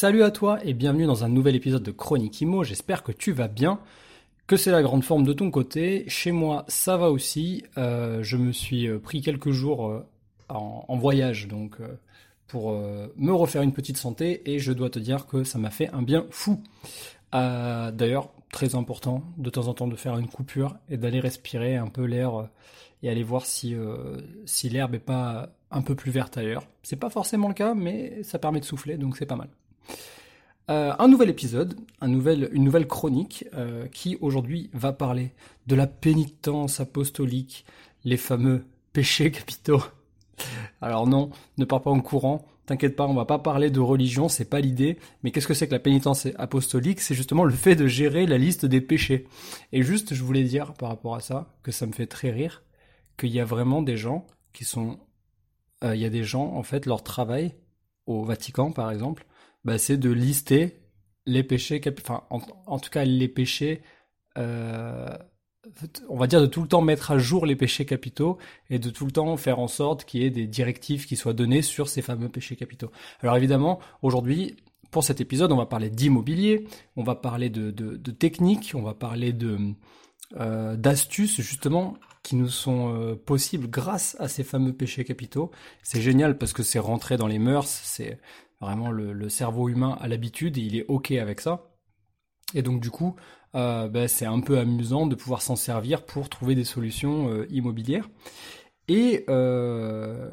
[0.00, 3.32] Salut à toi et bienvenue dans un nouvel épisode de Chronique Imo, j'espère que tu
[3.32, 3.80] vas bien,
[4.46, 6.04] que c'est la grande forme de ton côté.
[6.06, 10.06] Chez moi ça va aussi, euh, je me suis euh, pris quelques jours euh,
[10.50, 11.78] en, voyage donc
[12.46, 12.70] pour
[13.16, 16.02] me refaire une petite santé et je dois te dire que ça m'a fait un
[16.02, 16.62] bien fou.
[17.32, 21.88] D'ailleurs, très important de temps en temps de faire une coupure et d'aller respirer un
[21.88, 22.48] peu l'air
[23.02, 23.74] et aller voir si,
[24.44, 26.68] si l'herbe est pas un peu plus verte ailleurs.
[26.84, 29.48] C'est pas forcément le cas, mais ça permet de souffler, donc c'est pas mal.
[30.70, 32.18] Euh, un nouvel épisode, une
[32.52, 35.32] nouvelle chronique euh, qui aujourd'hui va parler
[35.66, 37.64] de la pénitence apostolique,
[38.04, 39.82] les fameux péchés capitaux.
[40.82, 44.28] Alors non, ne pars pas en courant, t'inquiète pas, on va pas parler de religion,
[44.28, 47.00] c'est pas l'idée, mais qu'est-ce que c'est que la pénitence apostolique?
[47.00, 49.26] C'est justement le fait de gérer la liste des péchés.
[49.72, 52.62] Et juste, je voulais dire par rapport à ça, que ça me fait très rire,
[53.16, 54.98] qu'il y a vraiment des gens qui sont...
[55.82, 57.54] Euh, il y a des gens, en fait, leur travail,
[58.06, 59.24] au Vatican par exemple,
[59.68, 60.80] bah, c'est de lister
[61.26, 63.82] les péchés, enfin, en, tout cas les péchés,
[64.38, 65.14] euh,
[66.08, 68.38] on va dire de tout le temps mettre à jour les péchés capitaux
[68.70, 71.34] et de tout le temps faire en sorte qu'il y ait des directives qui soient
[71.34, 72.90] données sur ces fameux péchés capitaux.
[73.20, 74.56] Alors évidemment, aujourd'hui,
[74.90, 76.66] pour cet épisode, on va parler d'immobilier,
[76.96, 77.70] on va parler de,
[78.10, 79.58] techniques, on va parler de
[80.40, 85.50] euh, d'astuces justement qui nous sont euh, possibles grâce à ces fameux péchés capitaux.
[85.82, 87.68] C'est génial parce que c'est rentré dans les mœurs,
[88.60, 91.70] Vraiment, le, cerveau humain a l'habitude et il est OK avec ça.
[92.54, 93.14] Et donc, du coup,
[93.54, 97.46] euh, ben, c'est un peu amusant de pouvoir s'en servir pour trouver des solutions euh,
[97.50, 98.08] immobilières.
[98.88, 100.30] Et, euh,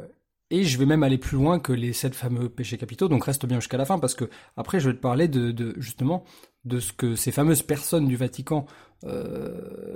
[0.50, 3.10] et je vais même aller plus loin que les sept fameux péchés capitaux.
[3.10, 6.24] Donc, reste bien jusqu'à la fin parce que après, je vais te parler de, justement
[6.64, 8.66] de ce que ces fameuses personnes du Vatican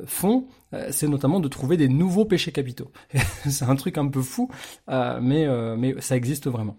[0.06, 0.46] font,
[0.92, 2.92] c'est notamment de trouver des nouveaux péchés capitaux.
[3.50, 4.52] c'est un truc un peu fou,
[4.88, 6.78] mais, mais ça existe vraiment.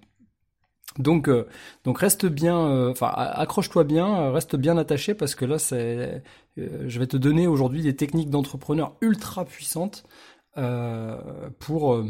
[0.98, 1.46] Donc, euh,
[1.84, 6.22] donc reste bien, euh, enfin accroche-toi bien, euh, reste bien attaché parce que là, c'est,
[6.56, 10.04] je vais te donner aujourd'hui des techniques d'entrepreneur ultra puissantes
[11.58, 12.04] pour,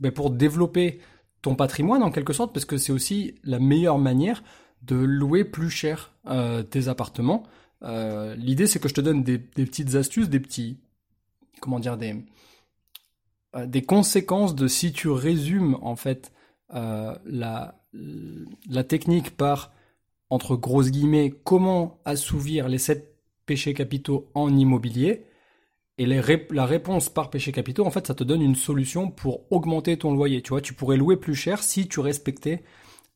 [0.00, 0.98] ben pour développer
[1.42, 4.42] ton patrimoine en quelque sorte, parce que c'est aussi la meilleure manière
[4.82, 6.14] de louer plus cher
[6.70, 7.44] tes appartements.
[7.82, 10.80] L'idée, c'est que je te donne des, des, petites astuces, des petits,
[11.60, 12.24] comment dire, des,
[13.66, 16.32] des conséquences de si tu résumes en fait
[16.74, 17.80] euh, la,
[18.68, 19.72] la technique par,
[20.30, 23.14] entre grosses guillemets, comment assouvir les sept
[23.46, 25.26] péchés capitaux en immobilier.
[25.96, 29.96] Et la réponse par péché capitaux, en fait, ça te donne une solution pour augmenter
[29.96, 30.42] ton loyer.
[30.42, 32.64] Tu vois, tu pourrais louer plus cher si tu respectais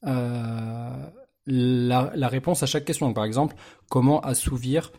[0.06, 1.10] euh,
[1.46, 3.12] la, réponse à chaque question.
[3.12, 3.56] par exemple,
[3.88, 4.92] comment assouvir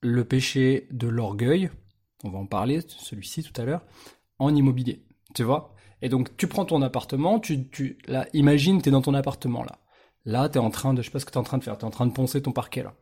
[0.00, 1.70] le péché de l'orgueil
[2.22, 3.84] On va en parler, celui-ci tout à l'heure,
[4.38, 5.02] en immobilier.
[5.34, 5.73] Tu vois?
[6.04, 9.64] Et donc, tu prends ton appartement, tu, tu, là, imagine, tu es dans ton appartement,
[9.64, 9.78] là.
[10.26, 11.56] Là, tu es en train de, je sais pas ce que tu es en train
[11.56, 12.94] de faire, tu es en train de poncer ton parquet, là.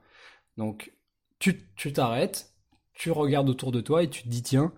[0.57, 0.93] Donc,
[1.41, 2.55] tu, tu t'arrêtes,
[2.95, 4.73] tu regardes autour de toi et tu te dis, tiens,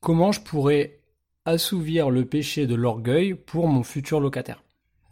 [0.00, 1.02] comment je pourrais
[1.44, 4.64] assouvir le péché de l'orgueil pour mon futur locataire?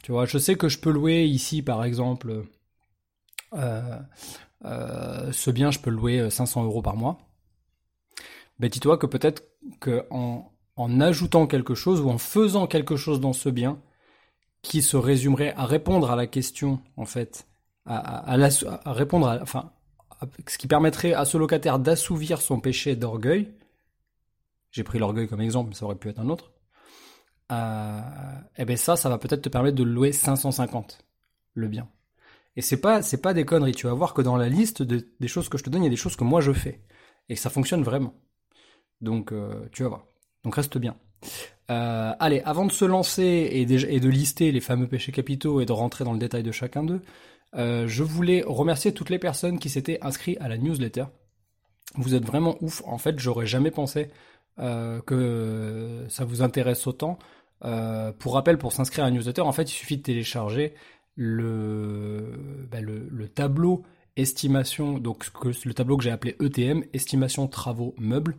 [0.03, 2.47] Tu vois, je sais que je peux louer ici, par exemple,
[3.53, 3.99] euh,
[4.65, 7.19] euh, ce bien, je peux louer 500 euros par mois.
[8.61, 9.43] Ben, dis-toi que peut-être
[9.79, 13.81] qu'en en ajoutant quelque chose ou en faisant quelque chose dans ce bien
[14.63, 17.47] qui se résumerait à répondre à la question, en fait,
[17.87, 18.37] à,
[18.87, 19.73] répondre à, enfin,
[20.47, 23.53] ce qui permettrait à ce locataire d'assouvir son péché d'orgueil.
[24.71, 26.53] J'ai pris l'orgueil comme exemple, mais ça aurait pu être un autre.
[27.51, 28.01] Euh,
[28.59, 31.05] eh ben ça, ça va peut-être te permettre de louer 550
[31.55, 31.89] le bien.
[32.57, 33.73] Et c'est pas, c'est pas des conneries.
[33.73, 35.89] Tu vas voir que dans la liste des choses que je te donne, il y
[35.89, 36.81] a des choses que moi je fais
[37.29, 38.15] et ça fonctionne vraiment.
[39.01, 40.07] Donc, euh, tu vas voir.
[40.45, 40.97] Donc reste bien.
[41.71, 45.73] Euh, allez, avant de se lancer et de, lister les fameux péchés capitaux et de
[45.73, 47.01] rentrer dans le détail de chacun d'eux,
[47.57, 51.05] euh, je voulais remercier toutes les personnes qui s'étaient inscrites à la newsletter.
[51.97, 52.83] Vous êtes vraiment ouf.
[52.87, 54.09] En fait, j'aurais jamais pensé
[54.59, 57.19] euh, que ça vous intéresse autant.
[58.19, 60.75] pour rappel, pour s'inscrire à la newsletter, en fait, il suffit de télécharger
[61.15, 63.83] le, ben, le, tableau
[64.17, 65.27] estimation, donc
[65.65, 68.37] le tableau que j'ai appelé ETM, estimation travaux meubles.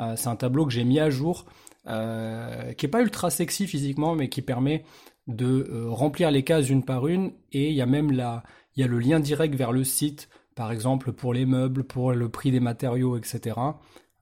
[0.00, 1.46] Euh, c'est un tableau que j'ai mis à jour,
[1.86, 4.84] euh, qui est pas ultra sexy physiquement, mais qui permet
[5.26, 8.84] de euh, remplir les cases une par une et il y a même il y
[8.84, 12.50] a le lien direct vers le site, par exemple pour les meubles, pour le prix
[12.50, 13.56] des matériaux, etc.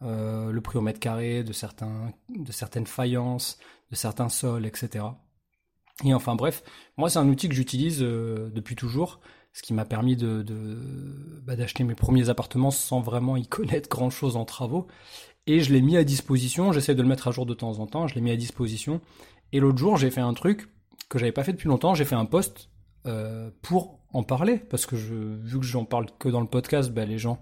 [0.02, 3.58] Le prix au mètre carré de certaines faïences,
[3.90, 5.04] de certains sols, etc.
[6.04, 6.62] Et enfin bref,
[6.96, 9.20] moi c'est un outil que j'utilise euh, depuis toujours,
[9.52, 10.44] ce qui m'a permis de,
[11.44, 14.86] bah, d'acheter mes premiers appartements sans vraiment y connaître grand chose en travaux.
[15.46, 17.86] Et je l'ai mis à disposition, j'essaie de le mettre à jour de temps en
[17.86, 19.00] temps, je l'ai mis à disposition.
[19.52, 20.68] Et l'autre jour j'ai fait un truc
[21.08, 22.70] que j'avais pas fait depuis longtemps, j'ai fait un post
[23.06, 26.90] euh, pour en parler, parce que je, vu que j'en parle que dans le podcast,
[26.90, 27.40] bah, les gens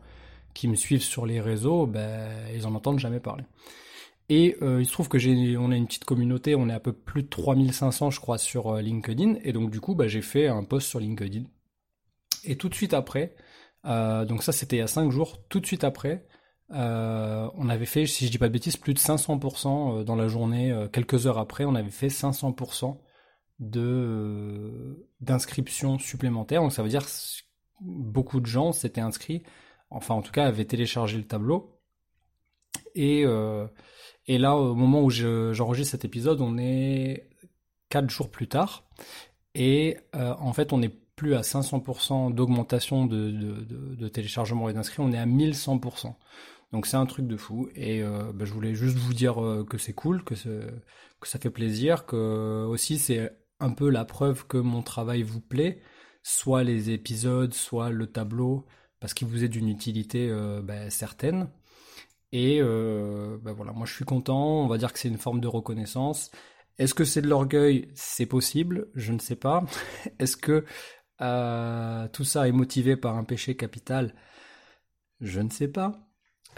[0.55, 3.44] qui me suivent sur les réseaux, bah, ils en entendent jamais parler.
[4.31, 6.79] Et euh, il se trouve que j'ai, on a une petite communauté, on est à
[6.79, 10.23] peu plus de 3500 je crois sur euh, LinkedIn, et donc du coup bah, j'ai
[10.23, 11.43] fait un post sur LinkedIn.
[12.44, 13.35] Et tout de suite après,
[13.87, 16.27] euh, donc ça c'était il y a 5 jours, tout de suite après,
[16.73, 20.73] on avait fait, si je dis pas de bêtises, plus de 500% dans la journée,
[20.93, 22.97] quelques heures après, on avait fait 500%
[23.59, 26.62] de d'inscriptions supplémentaires.
[26.62, 27.11] Donc ça veut dire que
[27.81, 29.43] beaucoup de gens s'étaient inscrits,
[29.91, 31.76] enfin en tout cas avaient téléchargé le tableau.
[32.94, 33.25] Et
[34.31, 37.29] et là, au moment où j'enregistre cet épisode, on est
[37.88, 38.85] 4 jours plus tard.
[39.56, 45.11] Et euh, en fait, on n'est plus à 500% d'augmentation de, téléchargement et d'inscrits, on
[45.11, 46.15] est à 1100%.
[46.71, 47.71] Donc c'est un truc de fou.
[47.75, 51.41] Et euh, bah, je voulais juste vous dire euh, que c'est cool, que, que ça
[51.41, 55.83] fait plaisir, que aussi c'est un peu la preuve que mon travail vous plaît,
[56.23, 58.65] soit les épisodes, soit le tableau,
[59.00, 61.49] parce qu'il vous est d'une utilité bah, certaine.
[62.32, 65.49] Et ben voilà, moi je suis content, on va dire que c'est une forme de
[65.49, 66.31] reconnaissance.
[66.79, 67.88] Est-ce que c'est de l'orgueil?
[67.94, 69.65] C'est possible, je ne sais pas.
[70.19, 70.65] Est-ce que
[71.21, 74.15] euh, tout ça est motivé par un péché capital?
[75.21, 76.09] Je ne sais pas.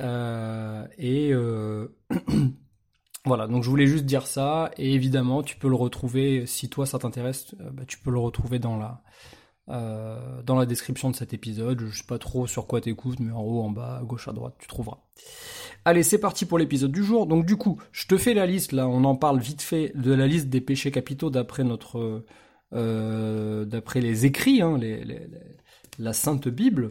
[0.00, 1.32] Euh, et
[3.24, 4.70] voilà, donc je voulais juste dire ça.
[4.76, 8.60] Et évidemment, tu peux le retrouver, si toi ça t'intéresse, bah, tu peux le retrouver
[8.60, 9.02] dans la,
[9.68, 11.80] euh, dans la description de cet épisode.
[11.80, 14.32] Je sais pas trop sur quoi t'écoutes, mais en haut, en bas, à gauche, à
[14.32, 14.98] droite, tu trouveras.
[15.84, 17.26] Allez, c'est parti pour l'épisode du jour.
[17.26, 20.12] Donc du coup, je te fais la liste, là, on en parle vite fait, de
[20.12, 22.24] la liste des péchés capitaux d'après notre...
[22.74, 24.80] Euh, d'après les écrits, hein,
[25.98, 26.88] la Sainte Bible,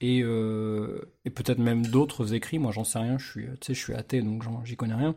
[0.00, 3.92] et, euh, et peut-être même d'autres écrits, moi j'en sais rien, je suis, je suis
[3.92, 5.14] athée, donc j'y connais rien.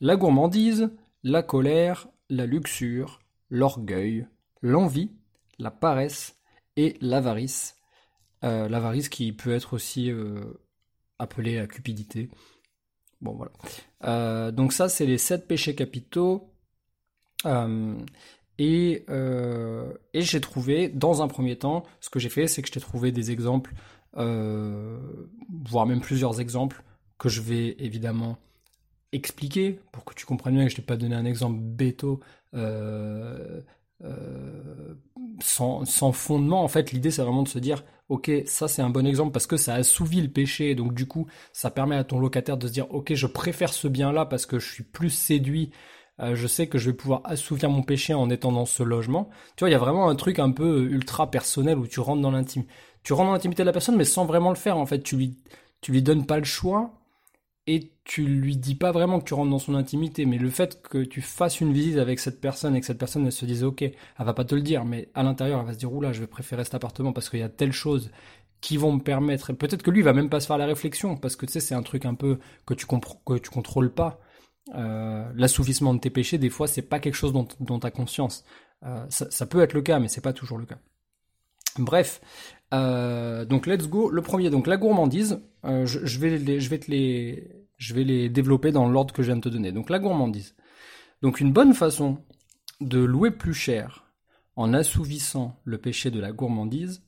[0.00, 0.90] La gourmandise,
[1.24, 3.18] la colère, la luxure,
[3.50, 4.28] l'orgueil,
[4.60, 5.10] l'envie,
[5.58, 6.36] la paresse
[6.76, 7.76] et l'avarice.
[8.44, 10.42] Euh, l'avarice qui peut être aussi euh,
[11.18, 12.28] appelée la cupidité.
[13.20, 13.52] Bon voilà.
[14.04, 16.50] Euh, donc ça c'est les sept péchés capitaux.
[18.58, 19.04] et,
[20.14, 23.12] j'ai trouvé, dans un premier temps, ce que j'ai fait, c'est que je t'ai trouvé
[23.12, 23.74] des exemples,
[24.14, 26.82] voire même plusieurs exemples,
[27.18, 28.38] que je vais évidemment
[29.12, 31.60] expliquer pour que tu comprennes bien que je t'ai pas donné un exemple
[34.04, 34.94] euh,
[35.40, 36.62] sans, sans, fondement.
[36.62, 39.46] En fait, l'idée, c'est vraiment de se dire, ok, ça c'est un bon exemple parce
[39.46, 42.72] que ça assouvit le péché, donc du coup, ça permet à ton locataire de se
[42.72, 45.70] dire, ok, je préfère ce bien-là parce que je suis plus séduit.
[46.20, 49.30] Euh, je sais que je vais pouvoir assouvir mon péché en étant dans ce logement.
[49.56, 52.20] Tu vois, il y a vraiment un truc un peu ultra personnel où tu rentres
[52.20, 52.70] dans l'intimité.
[53.02, 54.76] Tu rentres dans l'intimité de la personne, mais sans vraiment le faire.
[54.76, 55.38] En fait, tu lui,
[55.80, 57.01] tu lui donnes pas le choix
[57.66, 60.82] et tu lui dis pas vraiment que tu rentres dans son intimité, mais le fait
[60.82, 63.62] que tu fasses une visite avec cette personne et que cette personne elle se dise
[63.62, 66.12] ok, elle va pas te le dire, mais à l'intérieur elle va se dire oula,
[66.12, 68.10] je vais préférer cet appartement parce qu'il y a telle chose
[68.60, 69.52] qui vont me permettre.
[69.52, 71.74] Peut-être que lui va même pas se faire la réflexion parce que tu sais c'est
[71.74, 74.20] un truc un peu que tu que tu contrôles pas.
[74.74, 77.90] Euh, L'assouvissement de tes péchés, des fois, c'est pas quelque chose dont, dont tu as
[77.90, 78.44] conscience.
[78.84, 80.78] Euh, ça, ça, peut être le cas, mais c'est pas toujours le cas.
[81.78, 82.20] Bref,
[82.74, 84.10] euh, donc let's go.
[84.10, 85.40] Le premier, donc la gourmandise.
[85.64, 89.36] Euh, je, vais vais te les, je vais les développer dans l'ordre que je viens
[89.36, 89.72] de te donner.
[89.72, 90.54] Donc la gourmandise.
[91.22, 92.18] Donc une bonne façon
[92.80, 94.12] de louer plus cher
[94.56, 97.02] en assouvissant le péché de la gourmandise,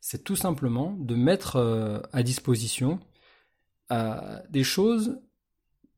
[0.00, 3.00] c'est tout simplement de mettre euh, à disposition
[4.50, 5.20] des choses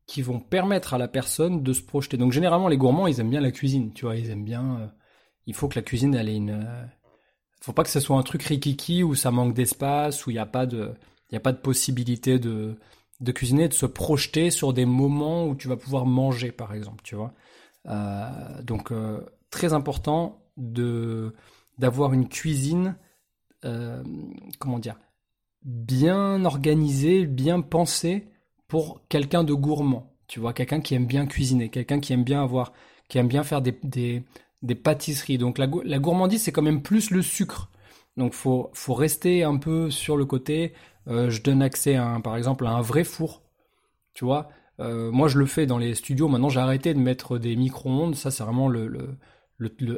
[0.07, 2.17] qui vont permettre à la personne de se projeter.
[2.17, 4.91] Donc généralement les gourmands ils aiment bien la cuisine, tu vois, ils aiment bien.
[5.45, 6.89] il faut que la cuisine elle ait une
[7.61, 10.39] faut pas que ce soit un truc rikiki où ça manque d'espace, où il n'y
[10.39, 10.95] a pas de,
[11.33, 12.77] il y a pas de possibilité de,
[13.19, 17.01] de cuisiner, de se projeter sur des moments où tu vas pouvoir manger, par exemple,
[17.03, 17.33] tu vois.
[17.87, 21.33] Euh, donc euh, très important de
[21.79, 22.95] d'avoir une cuisine,
[23.65, 24.03] euh,
[24.59, 24.95] comment dire,
[25.65, 28.27] bien organisée, bien pensée
[28.67, 30.13] pour quelqu'un de gourmand.
[30.27, 32.73] Tu vois, quelqu'un qui aime bien cuisiner, quelqu'un qui aime bien avoir,
[33.09, 34.23] qui aime bien faire des, des,
[34.61, 35.39] des pâtisseries.
[35.39, 37.71] Donc la, la gourmandise, c'est quand même plus le sucre.
[38.17, 40.73] Donc faut faut rester un peu sur le côté.
[41.07, 43.43] Euh, je donne accès à par exemple à un vrai four.
[44.13, 46.27] Tu vois, euh, moi je le fais dans les studios.
[46.27, 48.15] Maintenant j'ai arrêté de mettre des micro-ondes.
[48.15, 49.17] Ça c'est vraiment le,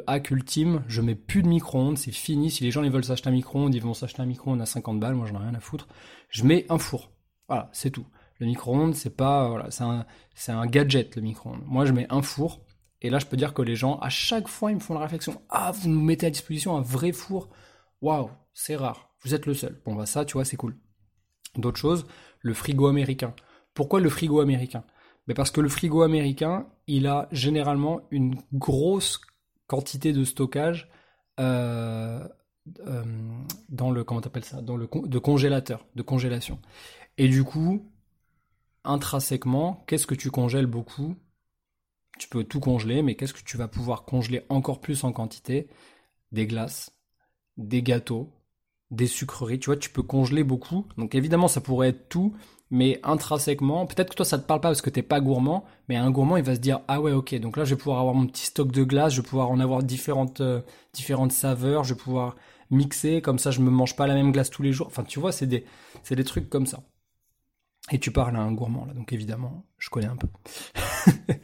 [0.06, 2.50] hack ultime, je mets plus de micro-ondes, c'est fini.
[2.50, 5.00] Si les gens ils veulent s'acheter un micro-ondes, ils vont s'acheter un micro-ondes à 50
[5.00, 5.88] balles, moi j'en ai rien à foutre.
[6.30, 7.10] Je mets un four.
[7.48, 8.06] Voilà, c'est tout.
[8.38, 11.62] Le micro-ondes, c'est pas, voilà, c'est un, c'est un gadget, le micro-ondes.
[11.64, 12.60] Moi, je mets un four.
[13.00, 15.00] Et là, je peux dire que les gens, à chaque fois, ils me font la
[15.00, 15.40] réflexion.
[15.48, 17.48] Ah, vous nous mettez à disposition un vrai four.
[18.02, 19.10] Waouh, c'est rare.
[19.22, 19.80] Vous êtes le seul.
[19.84, 20.76] Bon, bah, ça, tu vois, c'est cool.
[21.58, 22.06] D'autres choses,
[22.40, 23.34] le frigo américain.
[23.74, 24.84] Pourquoi le frigo américain?
[25.26, 29.20] Mais parce que le frigo américain, il a généralement une grosse
[29.66, 30.88] quantité de stockage
[31.40, 32.26] euh,
[32.86, 33.04] euh,
[33.68, 34.60] dans le comment t'appelles ça?
[34.62, 36.58] Dans le de congélateur de congélation
[37.18, 37.90] et du coup
[38.84, 41.16] intrinsèquement qu'est-ce que tu congèles beaucoup?
[42.18, 45.68] Tu peux tout congeler mais qu'est-ce que tu vas pouvoir congeler encore plus en quantité?
[46.32, 46.90] Des glaces
[47.56, 48.32] des gâteaux
[48.90, 52.34] des sucreries tu vois tu peux congeler beaucoup donc évidemment ça pourrait être tout
[52.70, 55.96] mais intrinsèquement, peut-être que toi ça te parle pas parce que t'es pas gourmand, mais
[55.96, 58.14] un gourmand il va se dire ah ouais ok donc là je vais pouvoir avoir
[58.14, 60.60] mon petit stock de glace, je vais pouvoir en avoir différentes euh,
[60.92, 62.36] différentes saveurs, je vais pouvoir
[62.70, 64.88] mixer comme ça je me mange pas la même glace tous les jours.
[64.88, 65.64] Enfin tu vois c'est des
[66.02, 66.82] c'est des trucs comme ça.
[67.92, 70.26] Et tu parles à un gourmand là donc évidemment je connais un peu.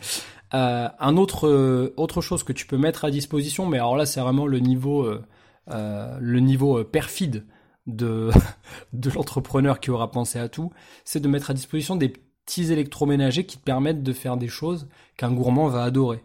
[0.54, 4.06] euh, un autre euh, autre chose que tu peux mettre à disposition, mais alors là
[4.06, 5.08] c'est vraiment le niveau
[5.70, 7.44] euh, le niveau perfide
[7.86, 8.30] de,
[9.14, 10.70] l'entrepreneur qui aura pensé à tout,
[11.04, 14.88] c'est de mettre à disposition des petits électroménagers qui te permettent de faire des choses
[15.16, 16.22] qu'un gourmand va adorer.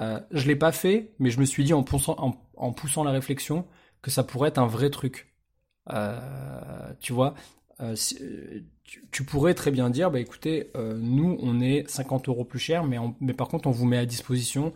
[0.00, 3.66] Euh, je l'ai pas fait, mais je me suis dit en poussant, la réflexion
[4.00, 5.32] que ça pourrait être un vrai truc.
[5.92, 7.34] Euh, tu vois,
[7.80, 7.94] euh,
[9.10, 12.84] tu, pourrais très bien dire, bah écoutez, euh, nous on est 50 euros plus cher,
[12.84, 14.72] mais par contre on vous met à disposition,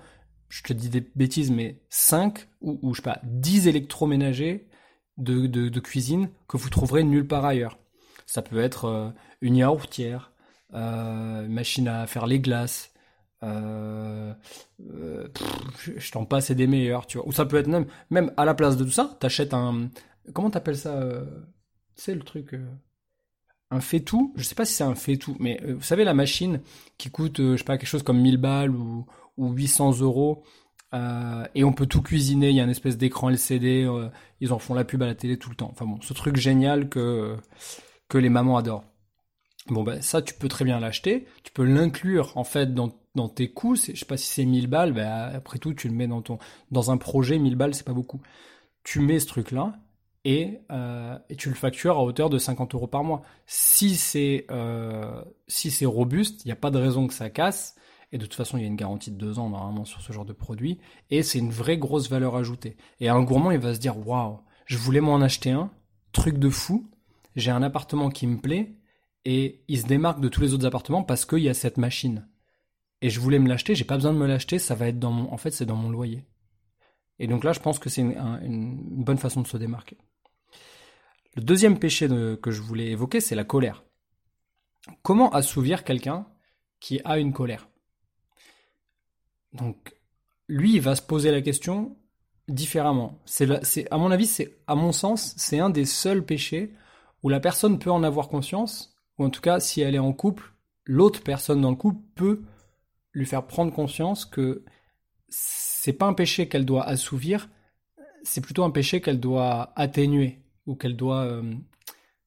[0.48, 4.68] je te dis des bêtises, mais 5 ou, je sais pas, 10 électroménagers
[5.18, 7.78] de, cuisine que vous trouverez nulle part ailleurs.
[8.26, 9.10] Ça peut être euh,
[9.40, 10.32] une yaourtière,
[10.74, 12.92] euh, machine à faire les glaces,
[13.42, 14.32] euh,
[14.80, 15.28] euh
[15.96, 17.28] je t'en passe et des meilleurs, tu vois.
[17.28, 19.90] Ou ça peut être même, même à la place de tout ça, t'achètes un,
[20.32, 21.00] comment t'appelles ça,
[21.94, 22.56] c'est le truc,
[23.70, 24.32] un fait-tout.
[24.36, 26.60] Je sais pas si c'est un fait-tout, mais vous savez la machine
[26.98, 30.42] qui coûte, je sais pas, quelque chose comme 1000 balles ou, ou 800 euros
[30.94, 34.08] euh, et on peut tout cuisiner, il y a une espèce d'écran LCD, euh,
[34.40, 35.68] ils en font la pub à la télé tout le temps.
[35.72, 37.36] Enfin bon, ce truc génial que,
[38.08, 38.84] que les mamans adorent.
[39.68, 43.28] Bon ben ça tu peux très bien l'acheter, tu peux l'inclure en fait dans, dans
[43.28, 46.06] tes coûts, je sais pas si c'est 1000 balles, ben après tout tu le mets
[46.06, 46.38] dans ton
[46.70, 48.20] dans un projet, 1000 balles c'est pas beaucoup.
[48.84, 49.74] Tu mets ce truc là
[50.24, 53.22] et, euh, et tu le factures à hauteur de 50 euros par mois.
[53.46, 54.46] Si c'est
[55.48, 57.74] si c'est robuste, il n'y a pas de raison que ça casse
[58.16, 60.10] et de toute façon, il y a une garantie de deux ans normalement sur ce
[60.10, 60.78] genre de produit.
[61.10, 62.78] Et c'est une vraie grosse valeur ajoutée.
[62.98, 65.70] Et un gourmand, il va se dire waouh, je voulais m'en acheter un,
[66.12, 66.90] truc de fou.
[67.36, 68.74] J'ai un appartement qui me plaît
[69.26, 72.26] et il se démarque de tous les autres appartements parce qu'il y a cette machine.
[73.02, 75.12] Et je voulais me l'acheter, j'ai pas besoin de me l'acheter, ça va être dans
[75.12, 76.24] mon, en fait, c'est dans mon loyer.
[77.18, 79.98] Et donc là, je pense que c'est une, bonne façon de se démarquer.
[81.34, 83.84] Le deuxième péché que je voulais évoquer, c'est la colère.
[85.02, 86.26] Comment assouvir quelqu'un
[86.80, 87.68] qui a une colère?
[89.52, 89.94] Donc,
[90.48, 91.96] lui, il va se poser la question
[92.48, 93.18] différemment.
[93.24, 96.72] C'est, à mon avis, c'est, à mon sens, c'est un des seuls péchés
[97.22, 100.12] où la personne peut en avoir conscience, ou en tout cas, si elle est en
[100.12, 100.52] couple,
[100.84, 102.42] l'autre personne dans le couple peut
[103.12, 104.64] lui faire prendre conscience que
[105.28, 107.48] c'est pas un péché qu'elle doit assouvir,
[108.22, 111.54] c'est plutôt un péché qu'elle doit atténuer ou qu'elle doit, euh,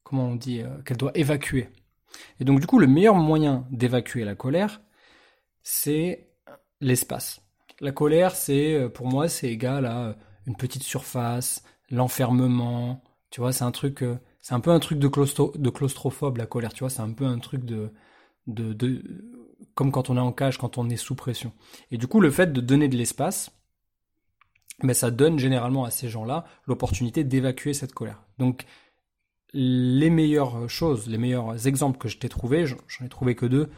[0.03, 1.69] comment on dit, euh, qu'elle doit évacuer.
[2.39, 4.81] Et donc du coup, le meilleur moyen d'évacuer la colère,
[5.61, 6.28] c'est
[6.81, 7.41] l'espace.
[7.81, 10.13] La colère, c'est euh, pour moi, c'est égal à euh,
[10.47, 13.03] une petite surface, l'enfermement.
[13.29, 16.45] Tu vois, c'est un truc, euh, c'est un peu un truc de, de claustrophobe la
[16.45, 16.73] colère.
[16.73, 17.91] Tu vois, c'est un peu un truc de,
[18.47, 19.03] de, de,
[19.75, 21.53] comme quand on est en cage, quand on est sous pression.
[21.91, 23.51] Et du coup, le fait de donner de l'espace,
[24.83, 28.23] ben, ça donne généralement à ces gens-là l'opportunité d'évacuer cette colère.
[28.37, 28.65] Donc,
[29.53, 33.69] les meilleures choses, les meilleurs exemples que je t'ai trouvés, j'en ai trouvé que deux,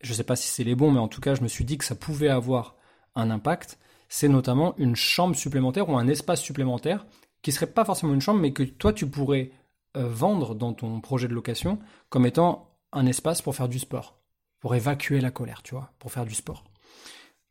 [0.00, 1.64] je ne sais pas si c'est les bons, mais en tout cas, je me suis
[1.64, 2.76] dit que ça pouvait avoir
[3.14, 3.78] un impact.
[4.08, 7.06] C'est notamment une chambre supplémentaire ou un espace supplémentaire
[7.42, 9.52] qui serait pas forcément une chambre, mais que toi tu pourrais
[9.96, 11.78] euh, vendre dans ton projet de location
[12.08, 14.18] comme étant un espace pour faire du sport,
[14.60, 16.64] pour évacuer la colère, tu vois, pour faire du sport,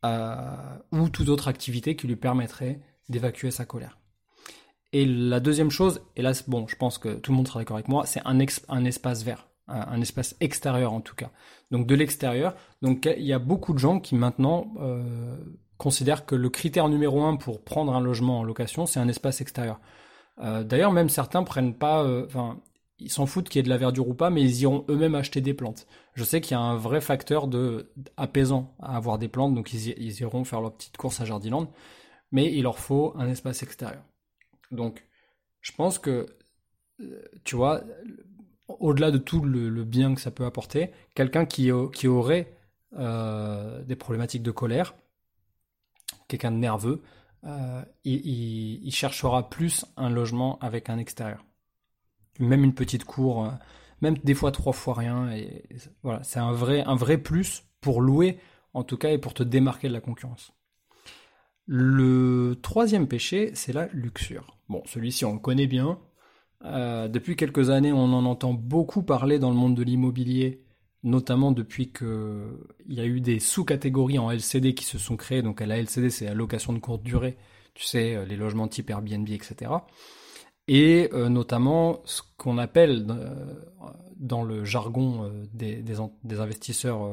[0.05, 3.97] euh, ou toute autre activité qui lui permettrait d'évacuer sa colère.
[4.93, 7.77] Et la deuxième chose, et là, bon, je pense que tout le monde sera d'accord
[7.77, 8.39] avec moi, c'est un,
[8.69, 11.31] un espace vert un espace extérieur en tout cas.
[11.71, 12.55] Donc de l'extérieur.
[12.81, 15.37] Donc il y a beaucoup de gens qui maintenant euh,
[15.77, 19.41] considèrent que le critère numéro un pour prendre un logement en location, c'est un espace
[19.41, 19.79] extérieur.
[20.39, 22.59] Euh, d'ailleurs, même certains prennent pas, euh, enfin,
[22.99, 25.15] ils s'en foutent qu'il y ait de la verdure ou pas, mais ils iront eux-mêmes
[25.15, 25.87] acheter des plantes.
[26.13, 29.73] Je sais qu'il y a un vrai facteur de apaisant à avoir des plantes, donc
[29.73, 31.71] ils, ils iront faire leur petite course à Jardiland,
[32.31, 34.03] mais il leur faut un espace extérieur.
[34.71, 35.03] Donc,
[35.61, 36.27] je pense que,
[37.43, 37.81] tu vois,
[38.67, 42.53] au-delà de tout le, bien que ça peut apporter, quelqu'un qui, aurait
[42.97, 44.95] euh, des problématiques de colère,
[46.27, 47.01] quelqu'un de nerveux,
[47.45, 51.45] euh, il, cherchera plus un logement avec un extérieur.
[52.39, 53.51] Même une petite cour, euh,
[54.01, 55.29] même des fois trois fois rien.
[56.03, 58.37] Voilà, c'est un vrai, un vrai plus pour louer,
[58.73, 60.51] en tout cas, et pour te démarquer de la concurrence.
[61.65, 64.57] Le troisième péché, c'est la luxure.
[64.69, 65.99] Bon, celui-ci, on le connaît bien.
[66.65, 70.63] Euh, depuis quelques années, on en entend beaucoup parler dans le monde de l'immobilier,
[71.03, 75.41] notamment depuis qu'il y a eu des sous-catégories en LCD qui se sont créées.
[75.41, 77.37] Donc, la LCD, c'est la location de courte durée,
[77.73, 79.71] tu sais, euh, les logements type Airbnb, etc.
[80.67, 83.05] Et euh, notamment ce qu'on appelle
[84.17, 85.83] dans le jargon des,
[86.39, 87.07] investisseurs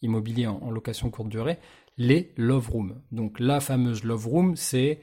[0.00, 1.58] immobiliers en, en, location courte durée,
[1.98, 3.02] les love rooms.
[3.10, 5.00] Donc, la fameuse love room, c'est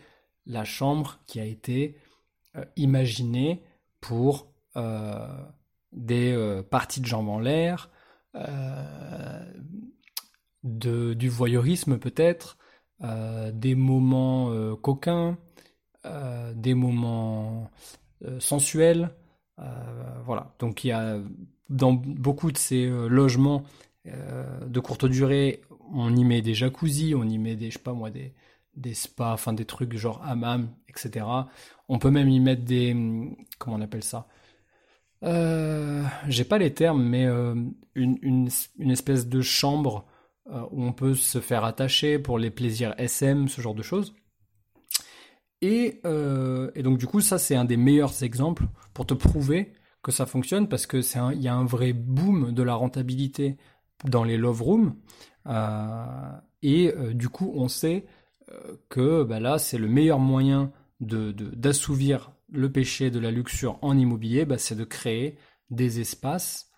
[0.47, 1.95] la chambre qui a été
[2.75, 3.63] imaginé
[4.01, 5.27] pour euh,
[5.91, 7.89] des euh, parties de jambes en l'air,
[10.63, 12.57] du voyeurisme peut-être,
[13.01, 15.37] des moments coquins,
[16.53, 17.71] des moments
[18.37, 19.09] sensuels.
[20.25, 20.53] voilà.
[20.59, 21.17] Donc il y a
[21.69, 23.63] dans beaucoup de ces logements
[24.05, 27.93] de courte durée, on y met des jacuzzis, on y met des, je sais pas
[27.93, 28.33] moi, des,
[28.75, 31.25] des spas, enfin des trucs genre hammam, etc.
[31.87, 32.95] On peut même y mettre des,
[33.57, 34.27] comment on appelle ça?
[35.23, 37.55] Euh, J'ai pas les termes, mais euh,
[37.95, 40.05] une, une, espèce de chambre
[40.47, 44.15] euh, où on peut se faire attacher pour les plaisirs SM, ce genre de choses.
[45.61, 46.01] Et,
[46.75, 50.25] et donc du coup, ça c'est un des meilleurs exemples pour te prouver que ça
[50.25, 53.57] fonctionne parce que c'est il y a un vrai boom de la rentabilité
[54.05, 54.95] dans les love rooms.
[56.61, 58.05] et du coup, on sait
[58.89, 63.97] que bah là, c'est le meilleur moyen d'assouvir de, le péché de la luxure en
[63.97, 65.37] immobilier, bah, c'est de créer
[65.69, 66.69] des espaces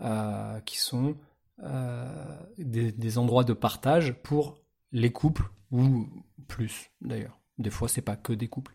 [0.00, 1.16] euh, qui sont
[1.62, 4.58] euh, des, endroits de partage pour
[4.92, 6.06] les couples ou
[6.48, 7.38] plus d'ailleurs.
[7.58, 8.74] Des fois, c'est pas que des couples.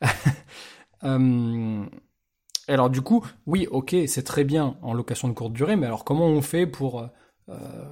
[1.04, 1.84] Euh,
[2.68, 6.06] alors du coup, oui, ok, c'est très bien en location de courte durée, mais alors
[6.06, 7.06] comment on fait pour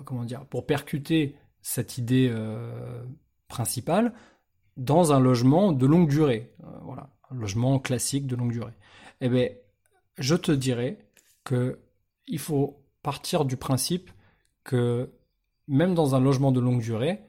[0.07, 2.35] comment dire pour percuter cette idée
[3.55, 4.13] principal
[4.77, 6.53] dans un logement de longue durée.
[6.65, 8.73] Euh, voilà, un logement classique de longue durée.
[9.21, 9.49] Eh bien,
[10.19, 10.99] je te dirais
[11.45, 11.79] que
[12.27, 14.11] il faut partir du principe
[14.65, 15.11] que
[15.69, 17.21] même dans un logement de longue durée,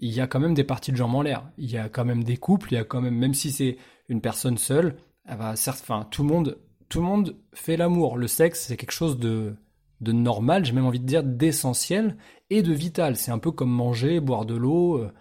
[0.00, 1.50] il y a quand même des parties de jambes en l'air.
[1.58, 3.76] Il y a quand même des couples, il y a quand même, même si c'est
[4.08, 8.16] une personne seule, va certes, enfin, tout le monde, tout le monde fait l'amour.
[8.16, 9.56] Le sexe, c'est quelque chose de,
[10.00, 12.16] de normal, j'ai même envie de dire d'essentiel
[12.50, 13.16] et de vital.
[13.16, 14.98] C'est un peu comme manger, boire de l'eau.
[14.98, 15.12] Euh,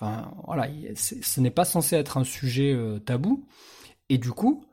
[0.00, 3.44] Enfin, voilà, ce n'est pas censé être un sujet euh, tabou.
[4.08, 4.64] Et du coup,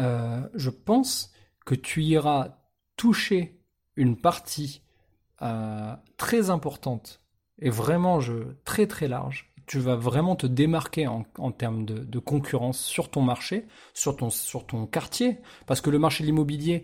[0.00, 1.32] euh, je pense
[1.64, 2.56] que tu iras
[2.96, 3.60] toucher
[3.94, 4.82] une partie
[5.40, 7.20] euh, très importante
[7.60, 8.32] et vraiment je,
[8.64, 9.52] très très large.
[9.66, 15.38] Tu vas vraiment te démarquer en, termes de, concurrence sur ton marché, sur ton, quartier.
[15.66, 16.82] Parce que le marché de l'immobilier,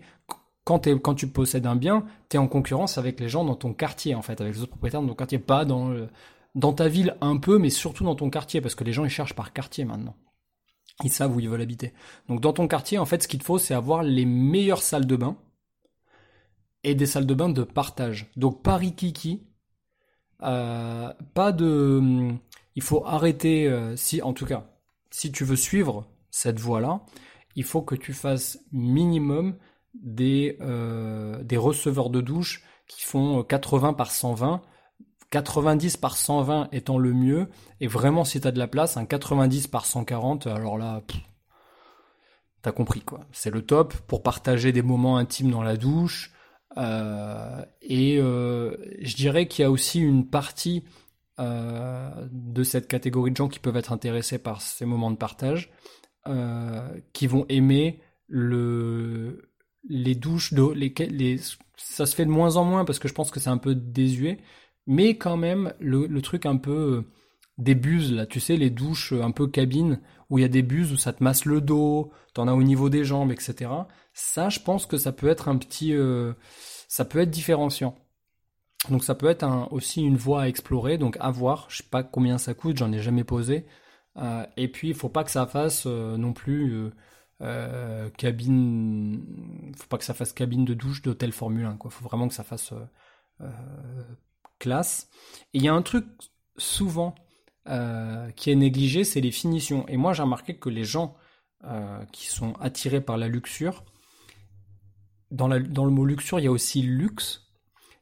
[0.63, 0.79] quand,
[1.15, 4.21] tu possèdes un bien, tu es en concurrence avec les gens dans ton quartier, en
[4.21, 6.07] fait, avec les autres propriétaires de ton quartier, pas dans le,
[6.59, 9.09] dans ta ville un peu, mais surtout dans ton quartier, parce que les gens ils
[9.09, 10.15] cherchent par quartier maintenant.
[11.03, 11.93] Ils savent où ils veulent habiter.
[12.27, 15.07] Donc dans ton quartier, en fait, ce qu'il te faut, c'est avoir les meilleures salles
[15.07, 15.37] de bain
[16.83, 18.29] et des salles de bain de partage.
[18.35, 19.47] Donc Paris Kiki,
[20.43, 22.33] euh, pas de.
[22.75, 23.67] Il faut arrêter.
[23.67, 24.69] Euh, si, en tout cas,
[25.09, 27.05] si tu veux suivre cette voie-là,
[27.55, 29.57] il faut que tu fasses minimum
[29.93, 34.61] des, euh, des receveurs de douche qui font 80 par 120
[35.31, 37.47] 90 par 120 étant le mieux,
[37.79, 41.01] et vraiment si t'as de la place, un 90 par 140, alors là,
[42.61, 43.21] t'as compris quoi.
[43.31, 46.31] C'est le top pour partager des moments intimes dans la douche.
[46.77, 50.83] Euh, et euh, je dirais qu'il y a aussi une partie
[51.39, 55.71] euh, de cette catégorie de gens qui peuvent être intéressés par ces moments de partage,
[57.11, 59.49] qui vont aimer le
[59.87, 60.75] les douches d'eau,
[61.75, 63.73] ça se fait de moins en moins parce que je pense que c'est un peu
[63.73, 64.37] désuet,
[64.89, 67.11] mais quand même le, truc un peu euh,
[67.59, 70.49] des buses là, tu sais, les douches euh, un peu cabine où il y a
[70.49, 73.71] des buses où ça te masse le dos, t'en as au niveau des jambes, etc.
[74.13, 76.33] Ça, je pense que ça peut être un petit, euh,
[76.87, 77.95] ça peut être différenciant.
[78.89, 81.67] Donc ça peut être aussi une voie à explorer, donc à voir.
[81.69, 83.65] Je sais pas combien ça coûte, j'en ai jamais posé.
[84.57, 86.91] et puis il faut pas que ça fasse non plus
[88.17, 89.23] cabine,
[89.77, 91.77] faut pas que ça fasse cabine de douche d'hôtel Formule 1.
[91.77, 92.73] Quoi, faut vraiment que ça fasse
[94.59, 95.09] classe.
[95.53, 96.05] Il y a un truc
[96.57, 97.15] souvent
[98.35, 99.87] qui est négligé, c'est les finitions.
[99.87, 101.15] Et moi, j'ai remarqué que les gens
[102.11, 103.83] qui sont attirés par la luxure,
[105.31, 107.47] dans, le mot luxure, il y a aussi luxe.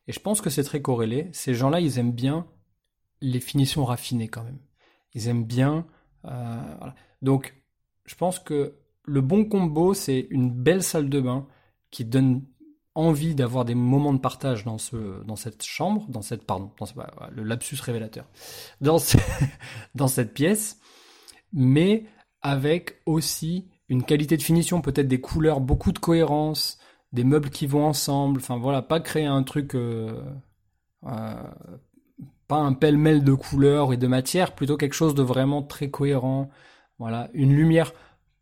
[0.07, 1.29] Et je pense que c'est très corrélé.
[1.33, 2.47] Ces gens-là, ils aiment bien
[3.21, 4.59] les finitions raffinées quand même.
[5.13, 5.85] Ils aiment bien.
[6.25, 6.61] Euh.
[7.21, 7.55] Donc,
[8.05, 11.47] je pense que le bon combo, c'est une belle salle de bain
[11.91, 12.45] qui donne
[12.97, 16.87] envie d'avoir des moments de partage dans ce dans cette chambre, dans cette pardon, dans
[17.31, 18.25] le lapsus révélateur,
[18.81, 18.97] dans
[19.95, 20.79] dans cette pièce,
[21.53, 22.05] mais
[22.41, 26.79] avec aussi une qualité de finition, peut-être des couleurs, beaucoup de cohérence,
[27.13, 28.39] des meubles qui vont ensemble.
[28.39, 30.19] Enfin voilà, pas créer un truc, euh,
[31.05, 31.43] euh,
[32.47, 36.49] pas un pêle-mêle de couleurs et de matières, plutôt quelque chose de vraiment très cohérent.
[36.97, 37.93] Voilà, une lumière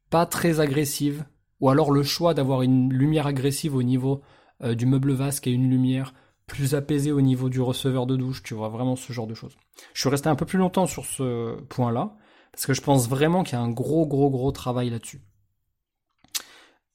[0.09, 1.25] pas très agressive,
[1.59, 4.21] ou alors le choix d'avoir une lumière agressive au niveau
[4.63, 6.13] euh, du meuble vasque et une lumière
[6.47, 9.57] plus apaisée au niveau du receveur de douche, tu vois, vraiment ce genre de choses.
[9.93, 12.15] Je suis resté un peu plus longtemps sur ce point-là,
[12.51, 15.21] parce que je pense vraiment qu'il y a un gros, gros, gros travail là-dessus.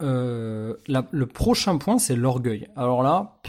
[0.02, 2.68] Euh, le prochain point, c'est l'orgueil.
[2.76, 3.40] Alors là,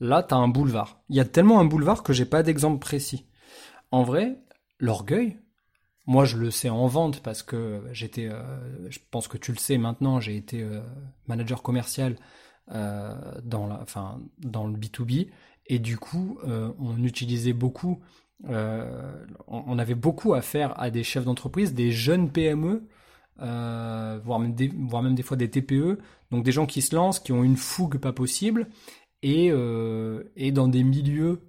[0.00, 1.00] là, t'as un boulevard.
[1.08, 3.26] Il y a tellement un boulevard que j'ai pas d'exemple précis.
[3.92, 4.40] En vrai,
[4.78, 5.38] l'orgueil,
[6.06, 9.58] moi je le sais en vente parce que j'étais, euh, je pense que tu le
[9.58, 10.66] sais maintenant, j'ai été
[11.28, 12.16] manager commercial
[12.70, 15.28] dans, la, enfin, dans le B2B
[15.66, 18.00] et du coup, on utilisait beaucoup,
[18.46, 22.86] on avait beaucoup à faire à des chefs d'entreprise, des jeunes PME
[23.42, 25.98] euh, voire, même des, voire même des fois des TPE,
[26.30, 28.68] donc des gens qui se lancent, qui ont une fougue pas possible,
[29.22, 31.40] et, euh, et dans des milieux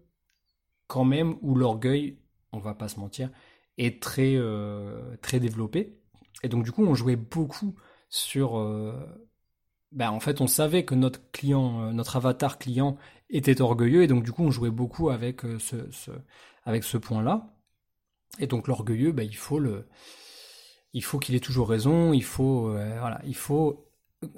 [0.88, 2.18] quand même où l'orgueil,
[2.54, 3.30] on va pas se mentir,
[3.78, 5.98] est très, euh, très développé.
[6.44, 7.76] Et donc du coup, on jouait beaucoup
[8.10, 8.56] sur...
[9.92, 12.98] Ben, en fait, on savait que notre client, notre avatar client
[13.30, 17.54] était orgueilleux, et donc du coup, on jouait beaucoup avec ce, ce point-là.
[18.40, 19.88] Et donc l'orgueilleux, ben, il faut le
[20.94, 23.88] il faut qu'il ait toujours raison, il faut, euh, voilà, il faut.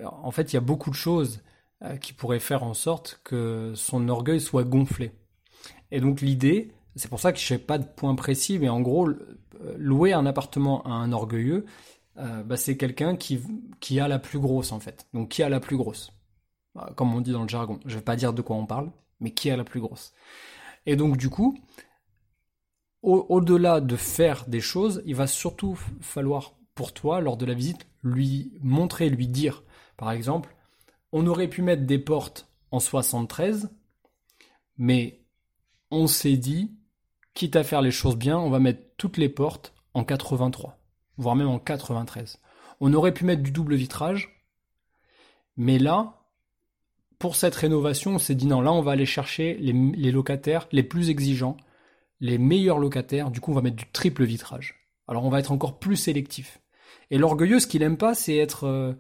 [0.06, 1.42] En fait, il y a beaucoup de choses
[1.84, 5.12] euh, qui pourraient faire en sorte que son orgueil soit gonflé.
[5.92, 8.82] Et donc l'idée, c'est pour ça que je n'ai pas de point précis, mais en
[8.82, 9.10] gros,
[9.78, 11.66] louer un appartement à un orgueilleux,
[12.18, 13.42] euh, bah, c'est quelqu'un qui,
[13.80, 15.08] qui a la plus grosse en fait.
[15.14, 16.12] Donc qui a la plus grosse
[16.96, 17.80] Comme on dit dans le jargon.
[17.86, 20.14] Je ne vais pas dire de quoi on parle, mais qui a la plus grosse
[20.86, 21.58] Et donc du coup,
[23.02, 27.86] au-delà de faire des choses, il va surtout falloir pour toi, lors de la visite,
[28.02, 29.64] lui montrer, lui dire,
[29.98, 30.56] par exemple,
[31.12, 33.70] on aurait pu mettre des portes en 73,
[34.78, 35.22] mais
[35.92, 36.76] on s'est dit,
[37.34, 40.80] quitte à faire les choses bien, on va mettre toutes les portes en 83,
[41.18, 42.40] voire même en 93.
[42.80, 44.44] On aurait pu mettre du double vitrage,
[45.58, 46.22] mais là,
[47.20, 50.84] pour cette rénovation, on s'est dit non, là on va aller chercher les locataires les
[50.84, 51.58] plus exigeants,
[52.20, 54.76] les meilleurs locataires, du coup on va mettre du triple vitrage.
[55.08, 56.60] Alors on va être encore plus sélectif.
[57.12, 58.66] Et l'orgueilleux, ce qu'il aime pas, c'est être...
[58.66, 58.94] Euh,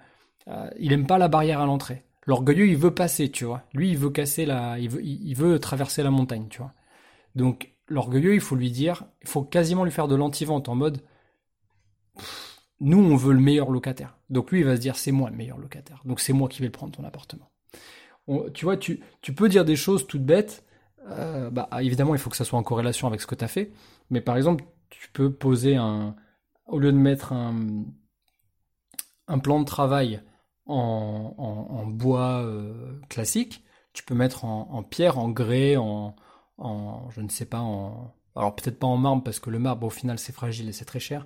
[0.47, 2.03] euh, il aime pas la barrière à l'entrée.
[2.25, 3.63] L'orgueilleux, il veut passer, tu vois.
[3.73, 4.77] Lui, il veut casser la...
[4.79, 6.73] Il veut, il veut traverser la montagne, tu vois.
[7.35, 9.05] Donc l'orgueilleux, il faut lui dire...
[9.21, 11.01] Il faut quasiment lui faire de l'anti-vente en mode...
[12.79, 14.17] nous, on veut le meilleur locataire.
[14.29, 16.01] Donc lui, il va se dire, c'est moi le meilleur locataire.
[16.05, 17.49] Donc c'est moi qui vais prendre ton appartement.
[18.53, 18.99] tu vois, tu,
[19.35, 20.65] peux dire des choses toutes bêtes,
[21.07, 23.47] euh, bah, évidemment, il faut que ça soit en corrélation avec ce que tu as
[23.47, 23.71] fait.
[24.09, 26.15] Mais par exemple, tu peux poser un.
[26.65, 27.85] Au lieu de mettre un,
[29.39, 30.21] plan de travail
[30.65, 36.15] en, bois euh, classique, tu peux mettre en, pierre, en grès, en,
[36.57, 38.13] en, je ne sais pas, en.
[38.35, 40.85] Alors peut-être pas en marbre parce que le marbre au final c'est fragile et c'est
[40.85, 41.25] très cher,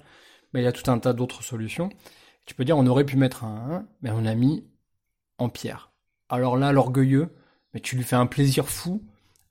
[0.53, 1.89] il y a tout un tas d'autres solutions.
[2.45, 4.65] Tu peux dire on aurait pu mettre un, mais on a mis
[5.37, 5.91] en pierre.
[6.29, 7.35] Alors là, l'orgueilleux,
[7.73, 9.03] mais tu lui fais un plaisir fou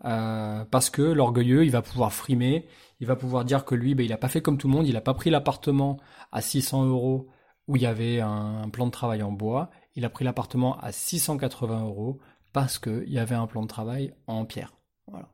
[0.04, 2.66] euh, parce que l'orgueilleux, il va pouvoir frimer,
[3.00, 4.86] il va pouvoir dire que lui, ben, il n'a pas fait comme tout le monde,
[4.86, 5.98] il n'a pas pris l'appartement
[6.32, 7.28] à 600 euros
[7.68, 10.92] où il y avait un, plan de travail en bois, il a pris l'appartement à
[10.92, 12.20] 680 euros
[12.52, 14.74] parce qu'il y avait un plan de travail en pierre.
[15.08, 15.28] Voilà.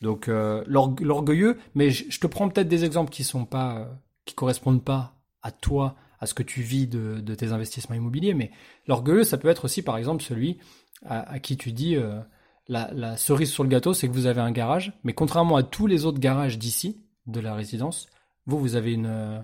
[0.00, 3.86] Donc euh, l'orgueilleux, mais je, te prends peut-être des exemples qui sont pas, euh,
[4.24, 8.50] qui correspondent pas à toi, à ce que tu vis de, tes investissements immobiliers, mais
[8.86, 10.58] l'orgueilleux, ça peut être aussi par exemple celui
[11.06, 11.96] à, qui tu dis
[12.68, 15.86] la, cerise sur le gâteau, c'est que vous avez un garage, mais contrairement à tous
[15.86, 18.08] les autres garages d'ici, de la résidence,
[18.46, 19.40] vous, vous avez une, euh,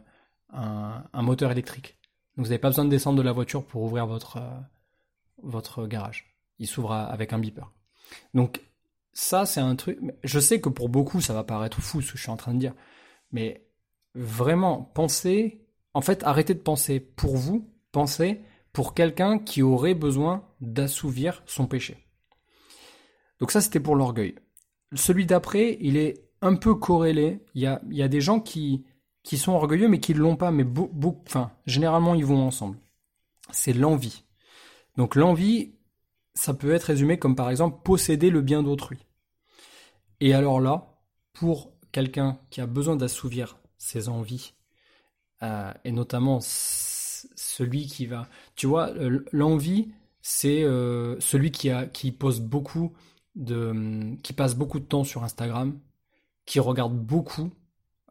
[0.52, 1.96] un, moteur électrique.
[2.36, 4.60] Donc vous n'avez pas besoin de descendre de la voiture pour ouvrir votre, euh,
[5.42, 6.36] votre garage.
[6.58, 7.72] Il s'ouvre avec un beeper.
[8.34, 8.62] Donc
[9.12, 9.98] ça, c'est un truc.
[10.24, 12.54] Je sais que pour beaucoup, ça va paraître fou ce que je suis en train
[12.54, 12.74] de dire,
[13.32, 13.65] mais
[14.16, 15.60] vraiment, pensez.
[15.94, 18.40] En fait, arrêtez de penser pour vous, pensez
[18.72, 22.04] pour quelqu'un qui aurait besoin d'assouvir son péché.
[23.38, 24.34] Donc ça, c'était pour l'orgueil.
[24.94, 27.44] Celui d'après, il est un peu corrélé.
[27.54, 28.84] Il y a, des gens qui,
[29.24, 30.64] sont orgueilleux mais qui ne l'ont pas, mais
[31.26, 32.78] enfin, généralement, ils vont ensemble.
[33.50, 34.24] C'est l'envie.
[34.96, 35.74] Donc l'envie,
[36.34, 38.98] ça peut être résumé comme par exemple posséder le bien d'autrui.
[40.20, 40.98] Et alors là,
[41.32, 44.54] pour quelqu'un qui a besoin d'assouvir ses envies,
[45.42, 48.92] euh, et notamment celui qui va, tu vois,
[49.32, 52.92] l'envie, c'est euh, celui qui a, qui pose beaucoup
[53.34, 55.78] de, qui passe beaucoup de temps sur Instagram,
[56.46, 57.50] qui regarde beaucoup,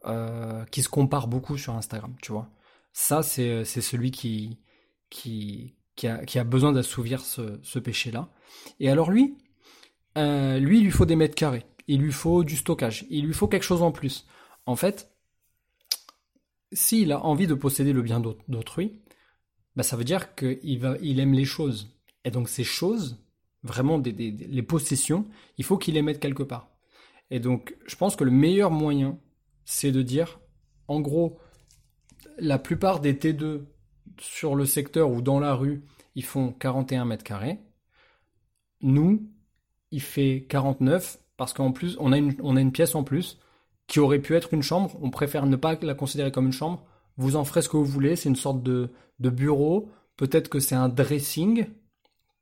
[0.06, 2.50] euh, qui se compare beaucoup sur Instagram, tu vois.
[2.94, 4.60] Ça, c'est celui qui,
[5.10, 8.30] qui, qui a, besoin d'assouvir ce, ce péché-là.
[8.80, 9.38] Et alors lui,
[10.18, 13.34] euh, lui, il lui faut des mètres carrés, il lui faut du stockage, il lui
[13.34, 14.26] faut quelque chose en plus.
[14.66, 15.12] En fait,
[16.76, 19.02] s'il a envie de posséder le bien d'autrui,
[19.76, 20.60] bah ça veut dire qu'il
[21.02, 21.98] il aime les choses.
[22.24, 23.24] Et donc ces choses,
[23.64, 25.26] vraiment des, des, les possessions,
[25.58, 26.70] il faut qu'il les mette quelque part.
[27.32, 29.18] Et donc je pense que le meilleur moyen,
[29.64, 30.40] c'est de dire,
[30.88, 31.40] en gros,
[32.38, 33.64] la plupart des T2
[34.20, 35.84] sur le secteur ou dans la rue,
[36.16, 37.60] ils font 41 mètres carrés.
[38.82, 39.32] Nous,
[39.92, 43.40] il fait 49 parce qu'en plus, on a, une, on a une pièce en plus
[43.88, 44.98] qui aurait pu être une chambre.
[45.02, 46.84] On préfère ne pas la considérer comme une chambre.
[47.18, 48.16] Vous en ferez ce que vous voulez.
[48.16, 49.90] C'est une sorte de, de bureau.
[50.18, 51.68] Peut-être que c'est un dressing.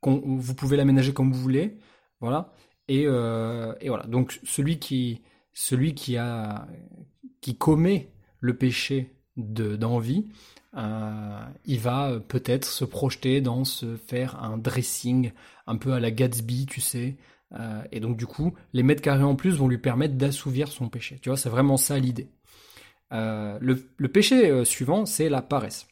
[0.03, 1.77] Vous pouvez l'aménager comme vous voulez.
[2.19, 2.53] Voilà.
[2.88, 4.06] Et, euh, et, voilà.
[4.06, 5.21] Donc celui qui,
[5.53, 6.67] celui qui a,
[7.41, 10.27] qui commet le péché d'envie,
[10.75, 15.32] euh, il va peut-être se projeter dans se faire un dressing
[15.67, 17.17] un peu à la Gatsby, tu sais.
[17.56, 20.89] Euh, et donc du coup, les mètres carrés en plus vont lui permettre d'assouvir son
[20.89, 21.20] péché.
[21.22, 22.30] Tu vois, c'est vraiment ça l'idée.
[23.12, 25.88] Euh, le, péché suivant, c'est la paresse.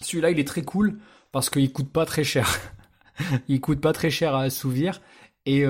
[0.00, 0.98] Celui-là, il est très cool
[1.30, 2.48] parce qu'il coûte pas très cher.
[3.48, 5.00] il coûte pas très cher à assouvir.
[5.46, 5.62] Et,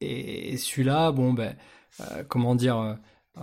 [0.00, 1.56] celui-là, bon ben,
[2.28, 2.98] comment dire
[3.38, 3.42] euh,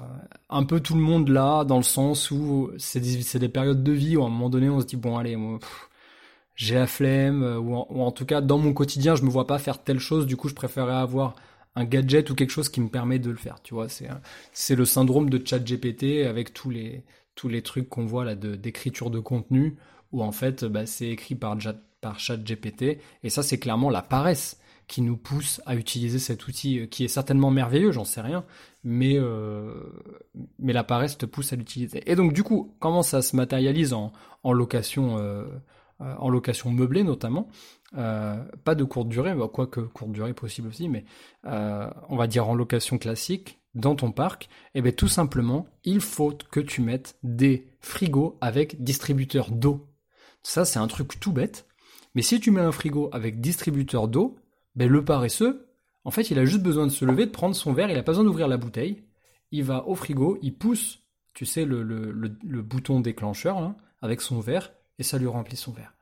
[0.49, 3.91] un peu tout le monde là, dans le sens où c'est des, des, périodes de
[3.91, 5.35] vie où à un moment donné on se dit bon allez,
[6.59, 9.59] j'ai la flemme, euh, ou en, tout cas dans mon quotidien je me vois pas
[9.59, 11.35] faire telle chose, du coup je préférerais avoir
[11.75, 14.09] un gadget ou quelque chose qui me permet de le faire, tu vois, c'est
[14.51, 18.55] c'est le syndrome de ChatGPT avec tous les tous les trucs qu'on voit là de
[18.55, 19.77] d'écriture de contenu
[20.11, 21.57] où en fait bah, c'est écrit par
[22.01, 26.79] par ChatGPT et ça c'est clairement la paresse qui nous pousse à utiliser cet outil
[26.79, 28.43] euh, qui est certainement merveilleux, j'en sais rien,
[28.83, 29.71] mais, euh,
[30.57, 32.01] mais la paresse te pousse à l'utiliser.
[32.11, 34.11] Et donc du coup, comment ça se matérialise en,
[34.43, 35.17] en location
[35.99, 37.49] en location meublée notamment
[37.97, 41.05] euh, Pas de courte durée, bah, quoique courte durée possible aussi, mais
[41.45, 45.67] euh, on va dire en location classique dans ton parc, et eh bien tout simplement,
[45.83, 49.87] il faut que tu mettes des frigos avec distributeur d'eau.
[50.41, 51.67] Ça, c'est un truc tout bête,
[52.15, 54.37] mais si tu mets un frigo avec distributeur d'eau,
[54.75, 55.67] ben, le paresseux,
[56.03, 58.03] en fait, il a juste besoin de se lever, de prendre son verre, il n'a
[58.03, 59.03] pas besoin d'ouvrir la bouteille.
[59.51, 60.99] Il va au frigo, il pousse,
[61.33, 65.95] tu sais, le, le, bouton déclencheur avec son verre, et ça lui remplit son verre.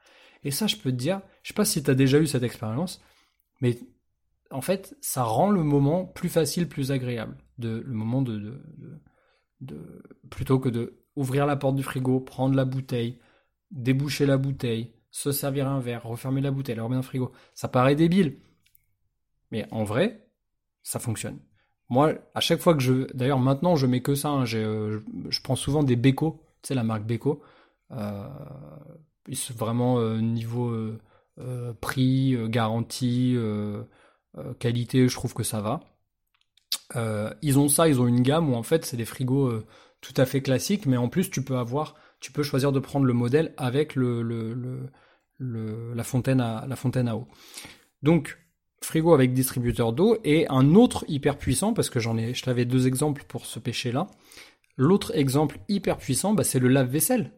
[0.44, 2.44] Et ça, je peux te dire, je sais pas si tu as déjà eu cette
[2.44, 3.02] expérience,
[3.62, 3.80] mais
[4.52, 7.38] en fait, ça rend le moment plus facile, plus agréable.
[7.60, 8.62] Le moment de,
[9.62, 13.20] de, plutôt que de ouvrir la porte du frigo, prendre la bouteille,
[13.72, 17.32] déboucher la bouteille, se servir un verre, refermer la bouteille, la remettre dans le frigo.
[17.54, 18.40] Ça paraît débile.
[19.52, 20.30] Mais en vrai,
[20.84, 21.40] ça fonctionne.
[21.90, 23.12] Moi, à chaque fois que je...
[23.14, 24.30] D'ailleurs, maintenant, je mets que ça.
[24.30, 24.46] Hein.
[24.54, 27.42] Euh, je prends souvent des Beko, tu sais, la marque Beko.
[27.92, 28.28] Euh,
[29.56, 33.38] vraiment euh, niveau euh, prix, garantie,
[34.60, 35.82] qualité, je trouve que ça va.
[37.42, 39.52] ils ont ça, ils ont une gamme où en fait, c'est des frigos
[40.02, 41.96] tout à fait classiques, mais en plus, tu peux avoir...
[42.20, 44.24] Tu peux choisir de prendre le modèle avec le,
[45.40, 47.28] la, fontaine à, la fontaine à eau.
[48.02, 48.40] Donc,
[48.82, 52.66] frigo avec distributeur d'eau et un autre hyper puissant parce que j'en ai, je t'avais
[52.66, 54.08] deux exemples pour ce péché-là.
[54.78, 57.32] L'autre exemple hyper puissant, bah, c'est le lave-vaisselle.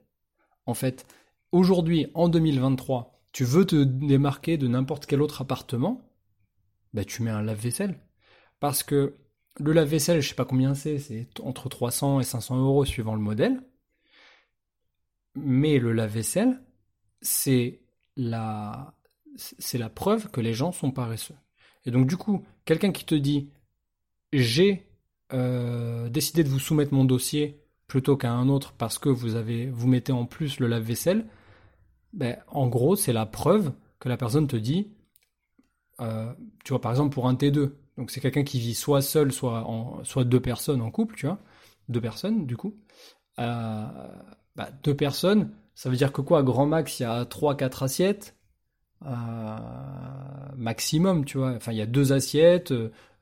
[0.69, 1.07] En fait,
[1.51, 6.07] aujourd'hui, en 2023, tu veux te démarquer de n'importe quel autre appartement,
[6.93, 7.99] bah, tu mets un lave-vaisselle.
[8.59, 9.15] Parce que
[9.59, 13.21] le lave-vaisselle, je sais pas combien c'est, c'est entre 300 et 500 euros suivant le
[13.21, 13.63] modèle.
[15.33, 16.61] Mais le lave-vaisselle,
[17.21, 17.81] c'est
[18.15, 18.93] la,
[19.35, 21.35] c'est la preuve que les gens sont paresseux.
[21.85, 23.49] Et donc du coup, quelqu'un qui te dit
[24.33, 24.87] j'ai
[25.33, 27.58] euh, décidé de vous soumettre mon dossier
[27.89, 31.25] plutôt qu'à un autre parce que vous avez vous mettez en plus le lave-vaisselle,
[32.13, 34.93] ben, en gros c'est la preuve que la personne te dit,
[35.99, 36.31] euh,
[36.63, 39.63] tu vois par exemple pour un T2, donc c'est quelqu'un qui vit soit seul, soit
[39.67, 41.39] en, soit deux personnes en couple, tu vois,
[41.89, 42.77] deux personnes du coup,
[43.39, 43.85] euh,
[44.55, 48.35] bah, deux personnes, Ça veut dire que quoi, grand max, il y a 3-4 assiettes
[49.05, 49.57] euh,
[50.57, 51.51] maximum, tu vois.
[51.55, 52.73] Enfin, il y a deux assiettes,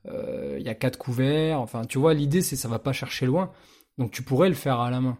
[0.04, 1.60] il y a quatre couverts.
[1.60, 3.52] Enfin, tu vois, l'idée, c'est ça va pas chercher loin.
[3.98, 5.18] Donc, tu pourrais le faire à la main.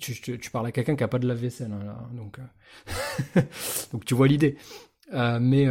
[0.00, 3.40] Tu, parles à quelqu'un qui a pas de lave-vaisselle, hein, donc, euh,
[3.92, 4.56] donc tu vois l'idée.
[5.12, 5.68] mais,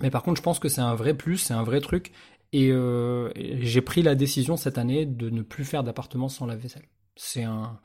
[0.00, 2.12] mais par contre, je pense que c'est un vrai plus, c'est un vrai truc.
[2.52, 2.70] Et,
[3.62, 6.86] j'ai pris la décision cette année de ne plus faire d'appartement sans lave-vaisselle.
[7.16, 7.80] C'est un,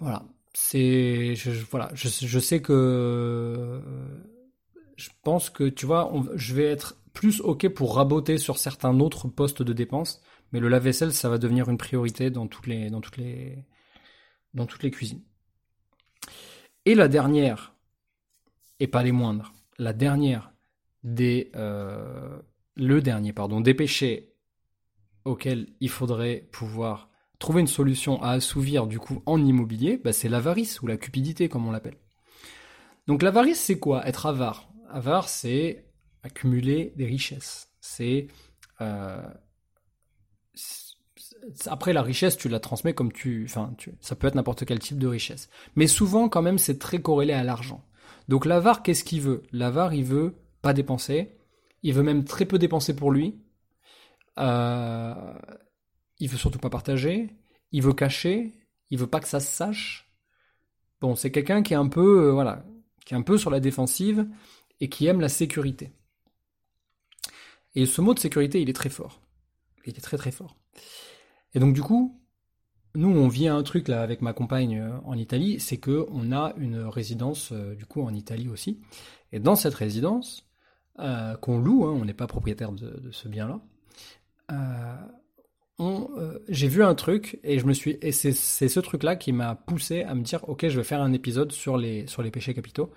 [0.00, 0.24] voilà,
[0.54, 3.82] c'est je, sais que
[4.96, 9.28] je pense que tu vois, je vais être plus ok pour raboter sur certains autres
[9.28, 10.20] postes de dépenses,
[10.52, 13.64] mais le lave-vaisselle, ça va devenir une priorité dans toutes les dans toutes les
[14.54, 15.22] dans toutes les cuisines.
[16.84, 17.74] Et la dernière,
[18.80, 20.52] et pas les moindres, la dernière
[21.04, 22.38] des euh,
[22.76, 24.34] le dernier pardon des péchés
[25.24, 30.28] auxquels il faudrait pouvoir trouver une solution à assouvir du coup en immobilier, bah, c'est
[30.28, 31.98] l'avarice ou la cupidité comme on l'appelle.
[33.06, 34.06] Donc l'avarice c'est quoi?
[34.06, 34.70] Être avare.
[34.90, 35.84] Avare c'est
[36.22, 37.70] accumuler des richesses.
[37.80, 38.28] C'est
[38.80, 39.22] euh,
[41.66, 44.98] après la richesse tu la transmets comme tu, enfin ça peut être n'importe quel type
[44.98, 45.48] de richesse.
[45.76, 47.84] Mais souvent quand même c'est très corrélé à l'argent.
[48.28, 49.42] Donc l'avare qu'est-ce qu'il veut?
[49.52, 51.36] L'avare il veut pas dépenser,
[51.82, 53.36] il veut même très peu dépenser pour lui.
[54.38, 55.14] Euh,
[56.18, 57.30] il veut surtout pas partager,
[57.72, 58.52] il veut cacher,
[58.90, 60.10] il veut pas que ça se sache.
[61.00, 62.64] Bon, c'est quelqu'un qui est un peu, euh, voilà,
[63.04, 64.26] qui est un peu sur la défensive
[64.80, 65.92] et qui aime la sécurité.
[67.74, 69.20] Et ce mot de sécurité, il est très fort.
[69.86, 70.56] Il est très très fort.
[71.54, 72.20] Et donc du coup,
[72.94, 76.32] nous on vit un truc là avec ma compagne euh, en Italie, c'est que on
[76.32, 78.80] a une résidence euh, du coup en Italie aussi.
[79.32, 80.44] Et dans cette résidence
[81.42, 83.60] qu'on loue, hein, on n'est pas propriétaire de, ce bien-là.
[85.80, 89.54] Euh, j'ai vu un truc et je me suis c'est ce truc là qui m'a
[89.54, 92.52] poussé à me dire ok je vais faire un épisode sur les sur les péchés
[92.52, 92.90] capitaux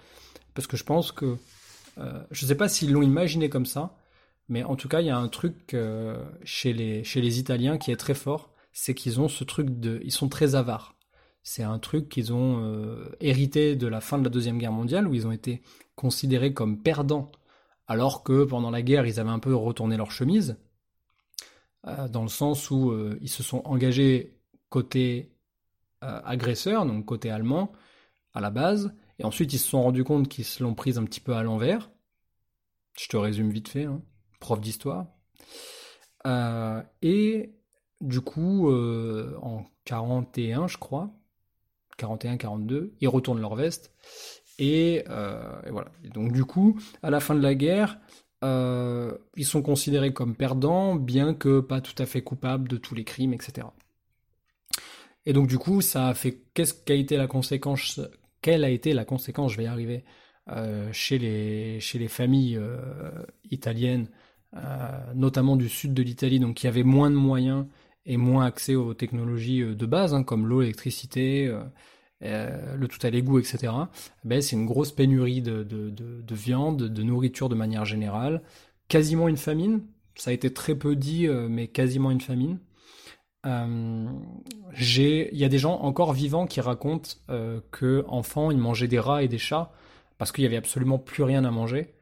[0.55, 1.37] parce que je pense que
[1.99, 3.95] euh, je sais pas s'ils l'ont imaginé comme ça
[4.51, 7.95] mais en tout cas il y a un truc euh, chez les Italiens qui est
[7.95, 10.95] très fort c'est qu'ils ont ce truc de ils sont très avares
[11.41, 15.07] c'est un truc qu'ils ont euh, hérité de la fin de la deuxième guerre mondiale
[15.07, 15.63] où ils ont été
[15.95, 17.31] considérés comme perdants
[17.87, 20.57] alors que pendant la guerre ils avaient un peu retourné leur chemise
[21.87, 24.37] euh, dans le sens où ils se sont engagés
[24.69, 25.31] côté
[26.01, 27.71] agresseur, donc côté allemand,
[28.33, 31.03] à la base, et ensuite ils se sont rendus compte qu'ils se l'ont prise un
[31.03, 31.91] petit peu à l'envers.
[32.97, 34.01] Je te résume vite fait, hein.
[34.41, 35.05] Prof d'histoire.
[37.01, 37.55] et
[38.01, 41.11] du coup, en 41, je crois,
[41.97, 43.93] 41-42, ils retournent leur veste.
[44.59, 45.91] Et, et voilà.
[46.13, 47.99] Donc du coup, à la fin de la guerre,
[48.43, 52.95] euh, ils sont considérés comme perdants, bien que pas tout à fait coupables de tous
[52.95, 53.67] les crimes, etc.
[55.25, 58.01] Et donc du coup, ça a fait qu'est-ce qu'a été la conséquence
[58.41, 60.03] Quelle a été la conséquence Je vais y arriver
[60.49, 63.11] euh, chez les chez les familles euh,
[63.51, 64.07] italiennes,
[65.15, 67.65] notamment du sud de l'Italie, donc qui avaient moins de moyens
[68.05, 71.51] et moins accès aux technologies de base, hein, comme l'eau, l'électricité,
[72.23, 73.73] euh, le tout à l'égout, etc.,
[74.23, 78.43] ben, c'est une grosse pénurie de, de, de, viande, de nourriture de manière générale,
[78.87, 79.81] quasiment une famine,
[80.15, 82.59] ça a été très peu dit, euh, mais quasiment une famine.
[83.47, 84.07] Euh,
[84.79, 88.05] il y a des gens encore vivants qui racontent euh, que
[88.51, 89.71] ils mangeaient des rats et des chats
[90.19, 91.95] parce qu'il y avait absolument plus rien à manger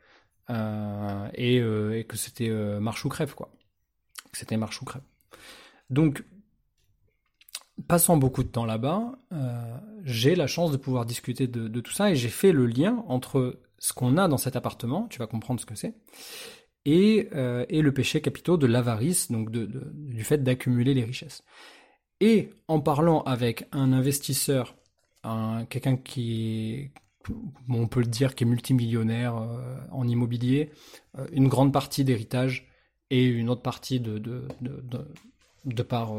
[0.50, 3.52] et, et, que c'était marche ou crève quoi.
[4.34, 5.04] C'était marche ou crève.
[5.90, 6.24] Donc
[7.88, 12.12] passant beaucoup de temps là-bas, euh, j'ai la chance de pouvoir discuter de, tout ça
[12.12, 15.60] et j'ai fait le lien entre ce qu'on a dans cet appartement, tu vas comprendre
[15.60, 15.94] ce que c'est,
[16.86, 21.44] et, euh, et, le péché capitaux de l'avarice, donc du fait d'accumuler les richesses.
[22.20, 24.76] Et en parlant avec un investisseur,
[25.70, 26.92] quelqu'un qui,
[27.70, 30.72] on peut le dire, qui est multimillionnaire euh, en immobilier,
[31.32, 32.68] une grande partie d'héritage
[33.10, 35.08] et une autre partie de, de, de,
[35.66, 36.14] de par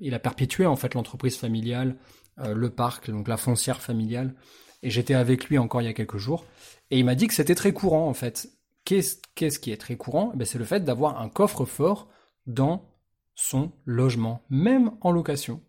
[0.00, 1.96] il a perpétué en fait l'entreprise familiale,
[2.38, 4.34] euh, le parc, donc la foncière familiale.
[4.82, 6.46] Et j'étais avec lui encore il y a quelques jours,
[6.90, 8.48] et il m'a dit que c'était très courant en fait.
[8.84, 10.32] Qu'est-ce, qui est très courant?
[10.34, 12.08] Ben, C'est le fait d'avoir un coffre-fort
[12.46, 12.88] dans
[13.34, 15.60] son logement, même en location.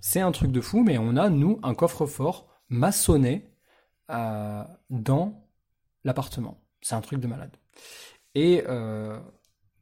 [0.00, 3.48] C'est un truc de fou, mais on a, nous, un coffre-fort maçonné
[4.10, 5.46] euh, dans
[6.04, 6.58] l'appartement.
[6.80, 7.56] C'est un truc de malade.
[8.34, 9.18] Et euh,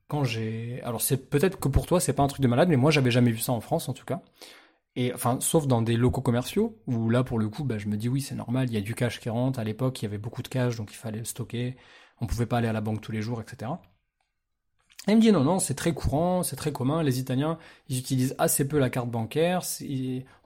[0.09, 2.77] quand j'ai, alors c'est peut-être que pour toi c'est pas un truc de malade, mais
[2.77, 4.21] moi j'avais jamais vu ça en France en tout cas.
[4.97, 7.97] Et enfin, sauf dans des locaux commerciaux où là pour le coup, bah, je me
[7.97, 9.59] dis oui c'est normal, il y a du cash qui rentre.
[9.59, 11.77] À l'époque il y avait beaucoup de cash donc il fallait le stocker.
[12.21, 13.71] On pouvait pas aller à la banque tous les jours, etc.
[15.09, 17.03] il me dit non, non, c'est très courant, c'est très commun.
[17.03, 19.63] Les Italiens, ils utilisent assez peu la carte bancaire.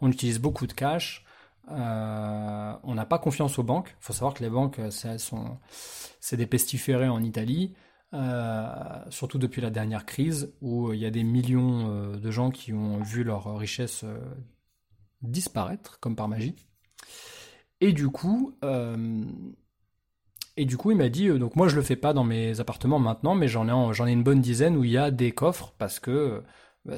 [0.01, 1.24] On utilise beaucoup de cash.
[1.71, 3.95] Euh, on n'a pas confiance aux banques.
[4.01, 7.75] Il faut savoir que les banques, c'est des pestiférés en Italie,
[8.13, 8.67] euh,
[9.11, 12.73] surtout depuis la dernière crise où il y a des millions euh, de gens qui
[12.73, 14.05] ont vu leur richesse
[15.23, 16.55] disparaître comme par magie.
[17.81, 18.57] Et du coup,
[20.57, 22.99] et du coup, il m'a dit, donc moi je le fais pas dans mes appartements
[22.99, 25.75] maintenant, mais j'en ai, j'en ai une bonne dizaine où il y a des coffres
[25.79, 26.43] parce que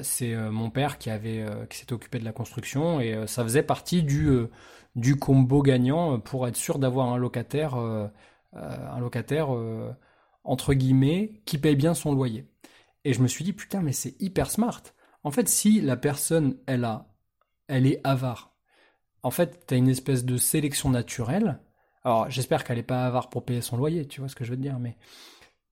[0.01, 3.27] c'est euh, mon père qui avait euh, qui s'était occupé de la construction et euh,
[3.27, 4.29] ça faisait partie du
[4.95, 7.75] du combo gagnant pour être sûr d'avoir un locataire
[8.53, 9.49] un locataire
[10.43, 12.47] entre guillemets qui paye bien son loyer.
[13.05, 14.81] Et je me suis dit putain mais c'est hyper smart.
[15.23, 17.07] En fait, si la personne elle a
[17.67, 18.55] elle est avare.
[19.23, 21.59] En fait, tu as une espèce de sélection naturelle.
[22.03, 24.51] Alors, j'espère qu'elle n'est pas avare pour payer son loyer, tu vois ce que je
[24.51, 24.97] veux te dire, mais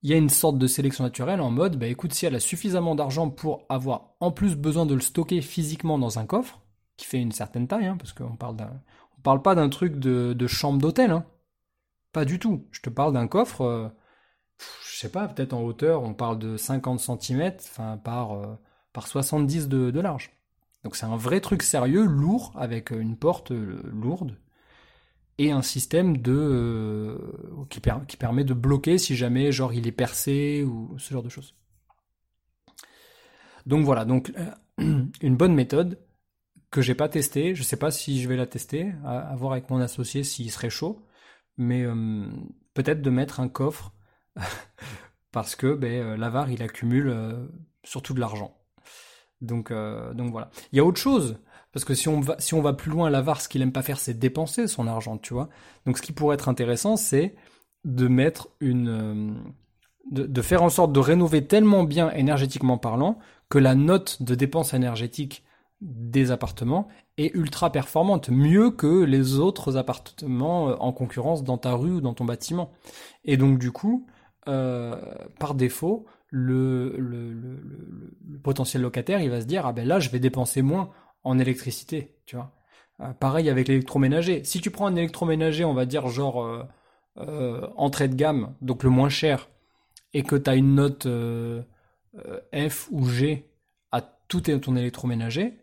[0.06, 2.40] il y a une sorte de sélection naturelle en mode, bah écoute, si elle a
[2.40, 6.60] suffisamment d'argent pour avoir en plus besoin de le stocker physiquement dans un coffre,
[6.96, 8.70] qui fait une certaine taille, hein, parce qu'on parle d'un,
[9.18, 11.26] on parle pas d'un truc de, chambre d'hôtel, hein.
[12.12, 12.68] pas du tout.
[12.70, 13.88] Je te parle d'un coffre, euh,
[14.88, 18.54] je sais pas, peut-être en hauteur, on parle de 50 cm, enfin par euh,
[18.92, 20.30] par 70 de, large.
[20.84, 24.38] Donc c'est un vrai truc sérieux, lourd, avec une porte euh, lourde,
[25.38, 27.18] et un système euh,
[27.68, 27.80] qui,
[28.16, 31.54] permet de bloquer si jamais genre il est percé ou ce genre de choses.
[33.66, 35.98] Donc voilà, donc euh, une bonne méthode
[36.70, 39.70] que j'ai pas testée, je sais pas si je vais la tester, à, voir avec
[39.70, 41.06] mon associé s'il serait chaud,
[41.56, 42.26] mais euh,
[42.74, 43.92] peut-être de mettre un coffre
[45.32, 47.14] parce que ben, l'avare il accumule
[47.84, 48.56] surtout de l'argent.
[49.42, 50.50] Donc voilà.
[50.72, 51.38] Il y a autre chose
[51.76, 54.66] parce que si on va, plus loin, l'avare, ce qu'il aime pas faire, c'est dépenser
[54.66, 55.50] son argent, tu vois.
[55.84, 57.34] Donc ce qui pourrait être intéressant, c'est
[57.84, 59.34] de mettre une, euh,
[60.10, 63.18] de, faire en sorte de rénover tellement bien énergétiquement parlant
[63.50, 65.44] que la note de dépense énergétique
[65.82, 71.74] des appartements est ultra performante, mieux que les autres appartements euh, en concurrence dans ta
[71.74, 72.72] rue ou dans ton bâtiment.
[73.26, 74.06] Et donc du coup,
[74.48, 74.98] euh,
[75.38, 77.60] par défaut, le,
[78.42, 80.88] potentiel locataire, il va se dire ah ben là je vais dépenser moins
[81.26, 82.52] en électricité, tu vois.
[83.00, 84.44] Euh, pareil avec l'électroménager.
[84.44, 86.62] Si tu prends un électroménager, on va dire genre euh,
[87.18, 89.48] euh, entrée de gamme, donc le moins cher,
[90.14, 91.06] et que tu as une note
[92.54, 93.50] F ou G
[93.90, 95.58] à tout ton électroménager,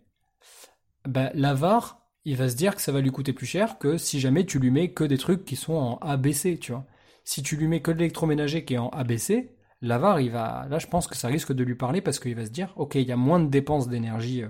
[1.08, 4.20] ben, l'avare, il va se dire que ça va lui coûter plus cher que si
[4.20, 6.86] jamais tu lui mets que des trucs qui sont en ABC, tu vois.
[7.24, 10.88] Si tu lui mets que l'électroménager qui est en ABC, l'avare, il va, là, je
[10.88, 13.14] pense que ça risque de lui parler parce qu'il va se dire, ok, il y
[13.14, 14.44] a moins de dépenses d'énergie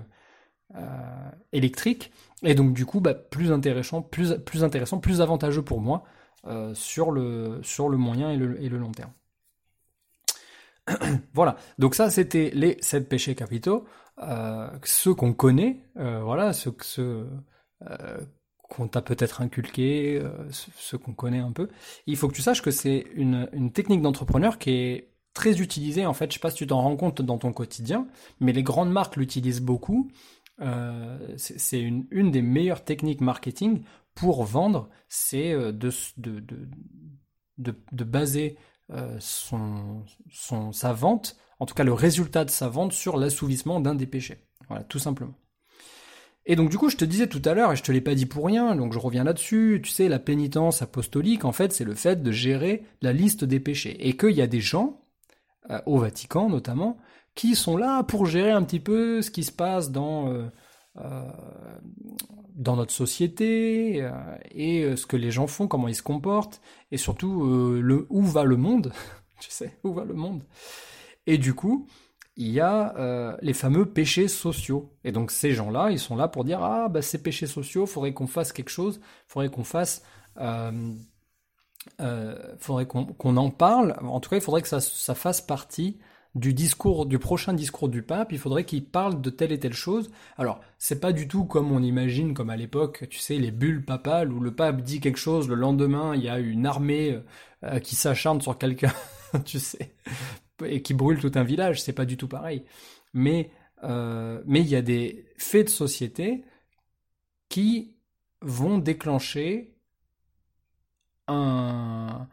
[1.52, 2.12] électrique,
[2.42, 6.04] et donc du coup bah, plus intéressant, plus, intéressant, plus avantageux pour moi
[6.46, 9.12] euh, sur, le, sur le moyen et le, long terme.
[11.32, 13.86] voilà, donc ça c'était les sept péchés capitaux,
[14.22, 16.74] euh, ceux qu'on connaît, voilà, ceux,
[18.62, 21.68] qu'on t'a peut-être inculqué, ceux qu'on connaît un peu.
[22.06, 26.06] Il faut que tu saches que c'est une, technique d'entrepreneur qui est très utilisée.
[26.06, 28.06] En fait, je sais pas si tu t'en rends compte dans ton quotidien,
[28.40, 30.10] mais les grandes marques l'utilisent beaucoup
[30.60, 33.82] euh, c'est une, des meilleures techniques marketing
[34.14, 36.40] pour vendre, c'est euh, de, de,
[37.58, 38.56] de, de, baser
[38.90, 43.80] euh, son, son, sa vente, en tout cas le résultat de sa vente, sur l'assouvissement
[43.80, 44.46] d'un des péchés.
[44.68, 45.34] Voilà, tout simplement.
[46.46, 48.14] Et donc du coup, je te disais tout à l'heure, et je te l'ai pas
[48.14, 51.84] dit pour rien, donc je reviens là-dessus, tu sais, la pénitence apostolique, en fait, c'est
[51.84, 54.06] le fait de gérer la liste des péchés.
[54.06, 55.00] Et qu'il y a des gens,
[55.86, 56.98] au Vatican notamment,
[57.34, 60.48] qui sont là pour gérer un petit peu ce qui se passe dans, euh,
[60.98, 61.30] euh,
[62.54, 64.10] dans notre société euh,
[64.50, 66.60] et ce que les gens font, comment ils se comportent,
[66.90, 67.44] et surtout
[67.80, 68.92] le, où va le monde,
[69.40, 70.44] tu sais, où va le monde.
[71.26, 71.88] Et du coup,
[72.36, 74.92] il y a les fameux péchés sociaux.
[75.04, 78.12] Et donc ces gens-là, ils sont là pour dire ah bah ces péchés sociaux, faudrait
[78.12, 80.02] qu'on fasse quelque chose, faudrait qu'on fasse,
[82.58, 83.96] faudrait qu'on en parle.
[84.02, 85.98] En tout cas, il faudrait que ça, ça fasse partie
[86.34, 89.74] du discours, du prochain discours du pape, il faudrait qu'il parle de telle et telle
[89.74, 90.10] chose.
[90.36, 93.84] Alors, c'est pas du tout comme on imagine, comme à l'époque, tu sais, les bulles
[93.84, 97.20] papales où le pape dit quelque chose, le lendemain, il y a une armée
[97.62, 98.92] euh, qui s'acharne sur quelqu'un,
[99.44, 99.94] tu sais,
[100.64, 101.82] et qui brûle tout un village.
[101.82, 102.64] C'est pas du tout pareil.
[103.12, 103.50] Mais,
[103.84, 106.44] euh, mais il y a des faits de société
[107.48, 107.94] qui
[108.42, 109.76] vont déclencher
[111.28, 112.26] un,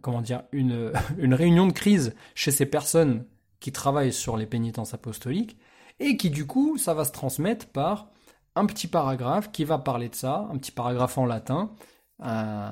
[0.00, 3.24] comment dire, une, réunion de crise chez ces personnes
[3.60, 5.56] qui travaillent sur les pénitences apostoliques,
[6.00, 8.08] et qui du coup, ça va se transmettre par
[8.56, 11.70] un petit paragraphe qui va parler de ça, un petit paragraphe en latin,
[12.24, 12.70] euh,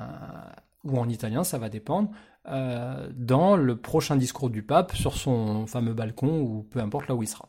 [0.85, 2.11] ou en italien, ça va dépendre,
[2.45, 7.23] dans le prochain discours du pape sur son fameux balcon ou peu importe là où
[7.23, 7.49] il sera.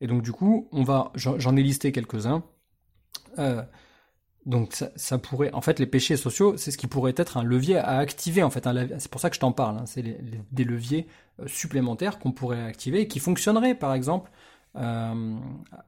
[0.00, 2.44] Et donc du coup, on va, j'en ai listé quelques-uns.
[4.46, 7.78] Donc ça, pourrait, en fait, les péchés sociaux, c'est ce qui pourrait être un levier
[7.78, 8.44] à activer.
[8.44, 8.66] En fait,
[8.98, 9.78] c'est pour ça que je t'en parle.
[9.78, 9.86] Hein.
[9.86, 11.08] c'est des leviers
[11.40, 14.30] euh, supplémentaires qu'on pourrait activer et qui fonctionneraient, par exemple,
[14.76, 15.36] euh,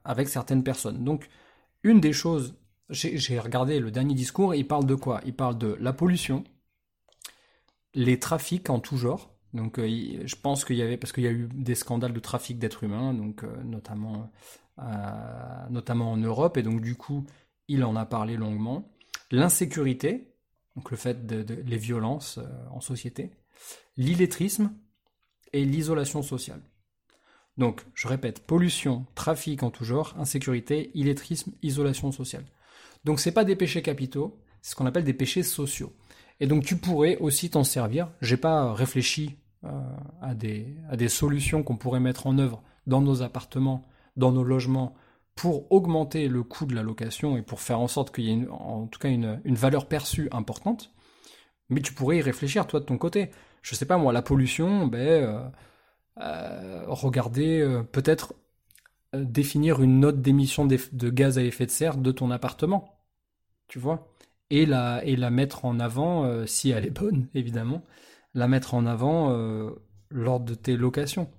[0.03, 1.05] avec certaines personnes.
[1.05, 1.29] Donc,
[1.83, 2.57] une des choses,
[2.89, 4.53] j'ai regardé le dernier discours.
[4.53, 5.21] Il parle de quoi?
[5.25, 6.43] Il parle de la pollution,
[7.93, 9.33] les trafics en tout genre.
[9.53, 9.87] Donc, euh,
[10.25, 12.83] je pense qu'il y avait, parce qu'il y a eu des scandales de trafic d'êtres
[12.83, 14.29] humains, donc notamment,
[15.69, 17.25] notamment en Europe, et donc du coup
[17.69, 18.91] il en a parlé longuement.
[19.31, 20.33] L'insécurité,
[20.75, 23.31] donc le fait de, les violences euh, en société,
[23.95, 24.73] l'illettrisme
[25.53, 26.61] et l'isolation sociale.
[27.57, 32.45] Donc, je répète, pollution, trafic en tout genre, insécurité, illettrisme, isolation sociale.
[33.03, 35.93] Donc, c'est pas des péchés capitaux, c'est ce qu'on appelle des péchés sociaux.
[36.39, 38.09] Et donc, tu pourrais aussi t'en servir.
[38.21, 39.69] J'ai pas réfléchi euh,
[40.21, 44.43] à, des, à des solutions qu'on pourrait mettre en œuvre dans nos appartements, dans nos
[44.43, 44.95] logements,
[45.39, 48.47] pour augmenter le coût de la location et pour faire en sorte qu'il y ait
[48.49, 50.91] en tout cas une, valeur perçue importante.
[51.69, 53.31] Mais tu pourrais y réfléchir toi de ton côté.
[53.61, 55.49] Je sais pas moi, la pollution, ben, euh,
[56.19, 58.33] euh, regarder euh, peut-être
[59.13, 62.99] définir une note d'émission de gaz à effet de serre de ton appartement,
[63.69, 64.09] tu vois,
[64.49, 67.81] et la et la mettre en avant si elle est bonne évidemment,
[68.33, 69.33] la mettre en avant
[70.09, 71.29] lors de tes locations.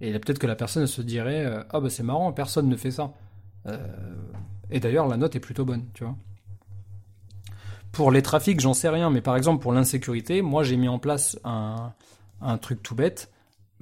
[0.00, 3.14] Et peut-être que la personne se dirait ah bah c'est marrant, personne ne fait ça.
[3.66, 3.78] Euh,
[4.70, 6.16] et d'ailleurs, la note est plutôt bonne, tu vois.
[7.92, 10.98] Pour les trafics, j'en sais rien, mais par exemple, pour l'insécurité, moi, j'ai mis en
[10.98, 11.94] place un,
[12.60, 13.32] truc tout bête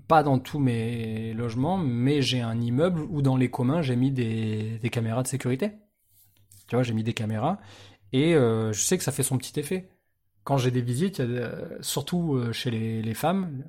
[0.07, 4.11] pas dans tous mes logements, mais j'ai un immeuble où dans les communs j'ai mis
[4.11, 5.73] des, caméras de sécurité.
[6.69, 7.59] Tu vois, j'ai mis des caméras
[8.13, 9.89] et euh, je sais que ça fait son petit effet.
[10.43, 11.23] Quand j'ai des visites,
[11.81, 13.65] surtout euh, chez les, femmes,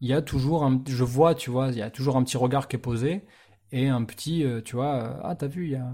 [0.00, 2.68] il y a toujours je vois, tu vois, il y a toujours un petit regard
[2.68, 3.24] qui est posé
[3.72, 5.92] et un petit, euh, tu vois, euh, ah t'as vu, il y a,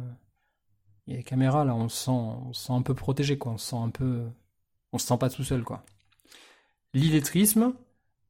[1.07, 3.59] y a les caméras là, on se sent, on sent un peu protégé quoi, on
[3.59, 4.25] se sent un peu,
[4.93, 5.85] on se sent pas tout seul quoi.
[6.95, 7.75] L'illettrisme,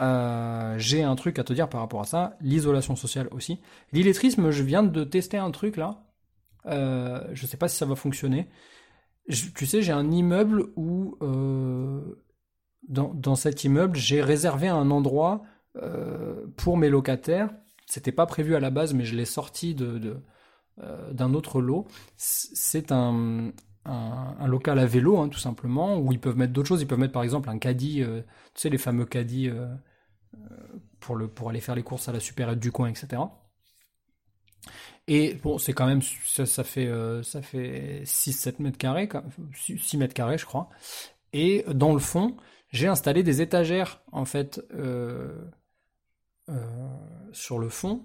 [0.02, 3.60] euh, j'ai un truc à te dire par rapport à ça, l'isolation sociale aussi.
[3.92, 6.04] L'illettrisme, je viens de tester un truc là,
[6.66, 8.48] euh, je sais pas si ça va fonctionner.
[9.28, 11.16] tu sais, j'ai un immeuble où,
[12.88, 15.42] dans, dans, cet immeuble, j'ai réservé un endroit
[16.56, 17.50] pour mes locataires
[17.86, 20.22] c'était pas prévu à la base, mais je l'ai sorti de,
[20.82, 21.86] euh, d'un autre lot.
[22.16, 23.52] C'est un,
[23.84, 26.82] un, local à vélo, hein, tout simplement, où ils peuvent mettre d'autres choses.
[26.82, 28.20] Ils peuvent mettre par exemple un caddie, euh,
[28.54, 29.66] tu sais, les fameux caddies euh,
[31.00, 33.22] pour, le, pour aller faire les courses à la supérette du coin, etc.
[35.08, 36.90] Et bon, c'est quand même, ça, fait,
[37.22, 39.08] ça fait 6-7 mètres carrés,
[39.54, 40.68] 6 mètres carrés, je crois.
[41.32, 42.36] Et dans le fond,
[42.70, 44.60] j'ai installé des étagères, en fait,
[47.32, 48.02] sur le fond.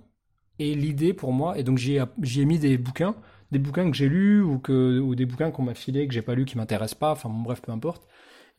[0.60, 3.16] Et l'idée pour moi, et donc j'y ai, mis des bouquins,
[3.52, 6.22] des bouquins que j'ai lus ou, que, ou des bouquins qu'on m'a filés que j'ai
[6.22, 8.08] pas lus qui m'intéressent pas, enfin bon, bref, peu importe.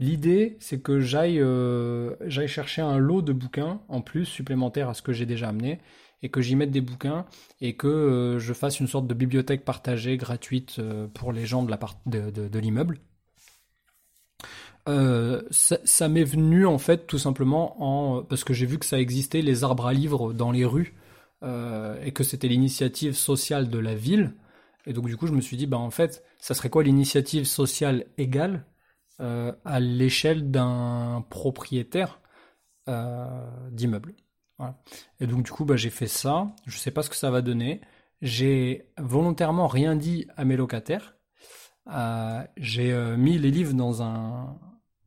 [0.00, 2.16] L'idée, c'est que j'aille euh,
[2.48, 5.78] chercher un lot de bouquins en plus supplémentaire à ce que j'ai déjà amené
[6.22, 7.24] et que j'y mette des bouquins
[7.60, 10.80] et que euh, je fasse une sorte de bibliothèque partagée gratuite
[11.14, 12.96] pour les gens de l'immeuble.
[12.96, 13.02] De,
[14.88, 18.98] euh, ça, m'est venu en fait tout simplement en parce que j'ai vu que ça
[18.98, 20.94] existait les arbres à livres dans les rues
[21.44, 24.34] euh, et que c'était l'initiative sociale de la ville.
[24.86, 27.44] Et donc du coup je me suis dit bah en fait ça serait quoi l'initiative
[27.44, 28.66] sociale égale
[29.20, 32.20] euh, à l'échelle d'un propriétaire
[33.70, 34.14] d'immeuble.
[35.20, 36.54] Et donc du coup bah j'ai fait ça.
[36.66, 37.80] Je sais pas ce que ça va donner.
[38.20, 41.16] J'ai volontairement rien dit à mes locataires.
[42.56, 44.58] J'ai mis les livres dans un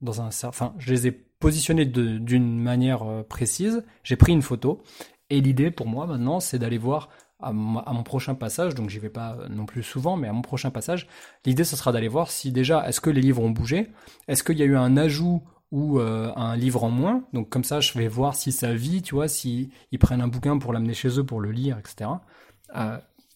[0.01, 3.83] dans un, enfin, je les ai positionnés d'une manière euh, précise.
[4.03, 4.81] J'ai pris une photo
[5.29, 8.75] et l'idée pour moi maintenant, c'est d'aller voir à, mon prochain passage.
[8.75, 11.07] Donc j'y vais pas euh, non plus souvent, mais à mon prochain passage,
[11.45, 13.91] l'idée ce sera d'aller voir si déjà est-ce que les livres ont bougé,
[14.27, 17.25] est-ce qu'il y a eu un ajout ou euh, un livre en moins?
[17.33, 20.57] Donc comme ça, je vais voir si ça vit, tu vois, si prennent un bouquin
[20.57, 22.09] pour l'amener chez eux pour le lire, etc.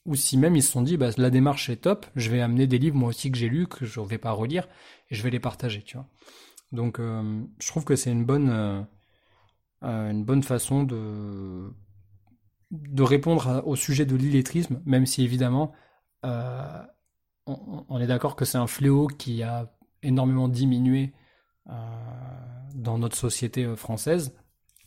[0.05, 2.65] ou si même ils se sont dit, bah, la démarche est top, je vais amener
[2.65, 4.67] des livres moi aussi que j'ai lus, que je ne vais pas relire,
[5.11, 6.07] et je vais les partager, tu vois.
[6.71, 8.81] Donc euh, je trouve que c'est une bonne, euh,
[9.83, 11.73] euh, une bonne façon de,
[12.71, 15.71] de répondre au sujet de l'illettrisme, même si évidemment
[16.23, 21.13] on, est d'accord que c'est un fléau qui a énormément diminué
[22.75, 24.35] dans notre société française,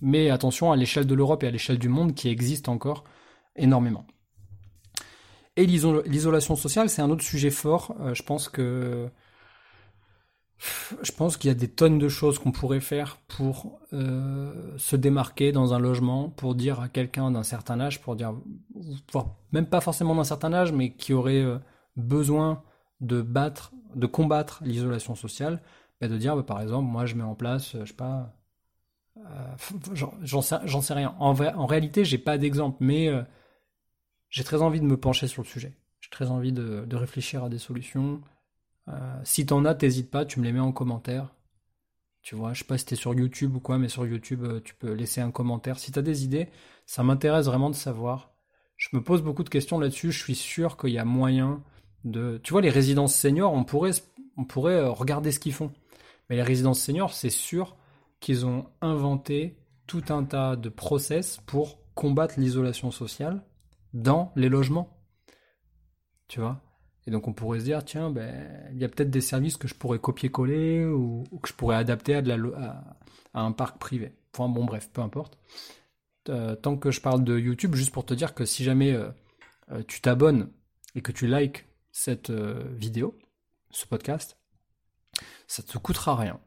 [0.01, 3.05] mais attention à l'échelle de l'Europe et à l'échelle du monde qui existe encore
[3.57, 4.07] énormément.
[5.57, 7.97] Et l'isolation sociale, c'est un autre sujet fort.
[8.15, 9.11] je pense que
[11.03, 14.95] je pense qu'il y a des tonnes de choses qu'on pourrait faire pour euh, se
[14.95, 18.35] démarquer dans un logement, pour dire à quelqu'un d'un certain âge, pour dire,
[19.51, 21.59] même pas forcément d'un certain âge, mais qui aurait euh,
[21.97, 22.63] besoin
[23.01, 25.61] de battre, de combattre l'isolation sociale,
[26.01, 28.37] bah, de dire, bah, par exemple, moi je mets en place, je sais pas,
[30.23, 31.15] j'en sais, rien.
[31.19, 33.11] En, en réalité, j'ai pas d'exemple, mais
[34.31, 35.77] j'ai très envie de me pencher sur le sujet.
[36.01, 38.21] J'ai très envie de réfléchir à des solutions
[38.89, 41.35] euh, si t'en as, t'hésites pas, tu me les mets en commentaire.
[42.23, 44.61] Tu vois, je sais pas si t'es sur YouTube ou quoi, mais sur YouTube, euh,
[44.61, 45.79] tu peux laisser un commentaire.
[45.79, 46.49] Si t'as des idées,
[46.87, 48.33] ça m'intéresse vraiment de savoir.
[48.77, 50.13] Je me pose beaucoup de questions là-dessus.
[50.13, 51.63] Je suis sûr qu'il y a moyen
[52.05, 52.41] de.
[52.45, 53.93] Tu vois, les résidences seniors, on pourrait,
[54.37, 55.73] on pourrait euh, regarder ce qu'ils font.
[56.31, 57.77] Mais les résidences seniors, c'est sûr
[58.21, 63.43] qu'ils ont inventé tout un tas de process pour combattre l'isolation sociale
[63.95, 64.97] dans les logements.
[66.29, 66.61] Tu vois?
[67.07, 69.67] Et donc on pourrait se dire, tiens, ben, il y a peut-être des services que
[69.67, 72.23] je pourrais copier-coller ou, que je pourrais adapter à,
[73.35, 74.15] un parc privé.
[74.33, 75.39] Enfin bon, bref, peu importe.
[76.29, 79.11] Euh, tant que je parle de YouTube, juste pour te dire que si jamais euh,
[79.73, 80.51] euh, tu t'abonnes
[80.95, 83.19] et que tu likes cette vidéo,
[83.71, 84.39] ce podcast,
[85.47, 86.41] ça te coûtera rien.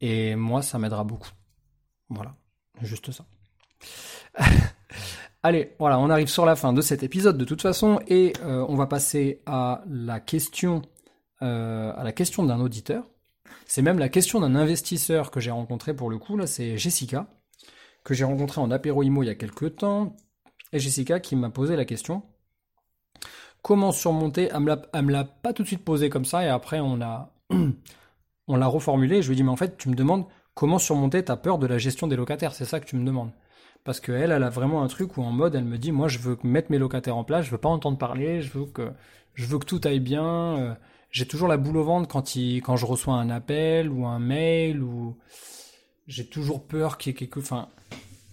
[0.00, 1.30] Et moi, ça m'aidera beaucoup.
[2.08, 2.36] Voilà,
[2.82, 3.24] juste ça.
[5.42, 8.64] Allez, voilà, on arrive sur la fin de cet épisode de toute façon et euh,
[8.68, 10.82] on va passer à la question,
[11.42, 13.04] euh, à la question d'un auditeur.
[13.64, 16.36] C'est même la question d'un investisseur que j'ai rencontré pour le coup.
[16.36, 17.26] Là, c'est Jessica
[18.04, 20.16] que j'ai rencontré en apéro IMO il y a quelques temps
[20.72, 22.22] et Jessica qui m'a posé la question
[23.62, 24.60] comment surmonter Elle
[25.04, 27.32] me l'a pas tout de suite posé comme ça et après on a
[28.48, 29.22] on l'a reformulé.
[29.22, 31.66] Je lui ai dit mais en fait tu me demandes comment surmonter ta peur de
[31.66, 32.54] la gestion des locataires.
[32.54, 33.30] C'est ça que tu me demandes
[33.84, 36.18] parce qu'elle, elle a vraiment un truc où en mode, elle me dit, moi, je
[36.18, 38.90] veux mettre mes locataires en place, je veux pas entendre parler, je veux que,
[39.34, 40.58] je veux que tout aille bien.
[40.58, 40.74] Euh,
[41.10, 44.18] j'ai toujours la boule au ventre quand il, quand je reçois un appel ou un
[44.18, 45.16] mail ou
[46.06, 47.68] j'ai toujours peur qu'il y ait quelque, enfin,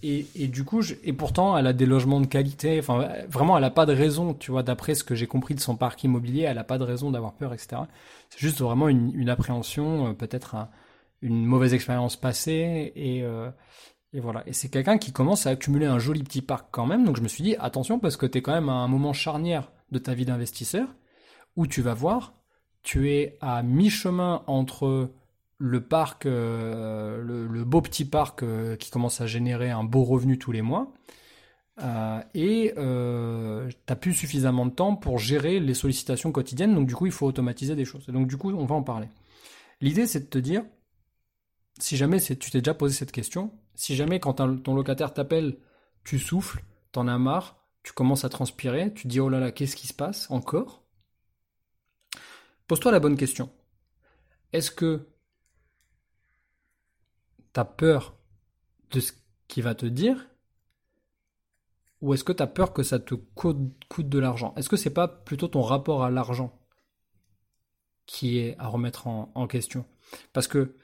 [0.02, 2.78] et, et du coup, et pourtant, elle a des logements de qualité.
[2.78, 5.60] Enfin, vraiment, elle a pas de raison, tu vois, d'après ce que j'ai compris de
[5.60, 7.82] son parc immobilier, elle a pas de raison d'avoir peur, etc.
[8.30, 10.68] C'est juste vraiment une, une appréhension, euh, peut-être
[11.22, 13.50] une mauvaise expérience passée et, euh,
[14.12, 14.42] et voilà.
[14.46, 17.04] Et c'est quelqu'un qui commence à accumuler un joli petit parc quand même.
[17.04, 19.12] Donc je me suis dit, attention, parce que tu es quand même à un moment
[19.12, 20.88] charnière de ta vie d'investisseur,
[21.56, 22.34] où tu vas voir,
[22.82, 25.10] tu es à mi-chemin entre
[25.58, 30.38] le parc, euh, le, beau petit parc euh, qui commence à générer un beau revenu
[30.38, 30.92] tous les mois,
[31.82, 36.94] euh, et tu n'as plus suffisamment de temps pour gérer les sollicitations quotidiennes, donc du
[36.94, 38.04] coup il faut automatiser des choses.
[38.08, 39.08] Et donc du coup on va en parler.
[39.80, 40.62] L'idée c'est de te dire,
[41.78, 45.58] si jamais tu t'es déjà posé cette question, si jamais quand ton locataire t'appelle,
[46.04, 46.62] tu souffles,
[46.92, 49.94] t'en as marre, tu commences à transpirer, tu dis oh là là, qu'est-ce qui se
[49.94, 50.82] passe encore?
[52.66, 53.50] Pose-toi la bonne question.
[54.52, 55.06] Est-ce que
[57.52, 58.16] tu as peur
[58.90, 59.12] de ce
[59.46, 60.28] qu'il va te dire?
[62.00, 63.58] Ou est-ce que tu as peur que ça te coûte,
[63.98, 64.54] de l'argent?
[64.56, 66.58] Est-ce que c'est pas plutôt ton rapport à l'argent
[68.06, 69.84] qui est à remettre en question?
[70.32, 70.76] Parce que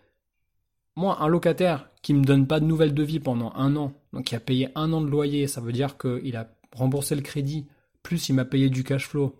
[0.97, 4.25] moi, un locataire qui me donne pas de nouvelles de vie pendant un an, donc
[4.25, 7.67] qui a payé un an de loyer, ça veut dire qu'il a remboursé le crédit,
[8.03, 9.39] plus il m'a payé du cash flow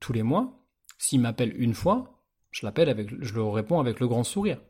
[0.00, 0.62] tous les mois.
[0.98, 4.60] S'il m'appelle une fois, je l'appelle je le réponds avec le grand sourire.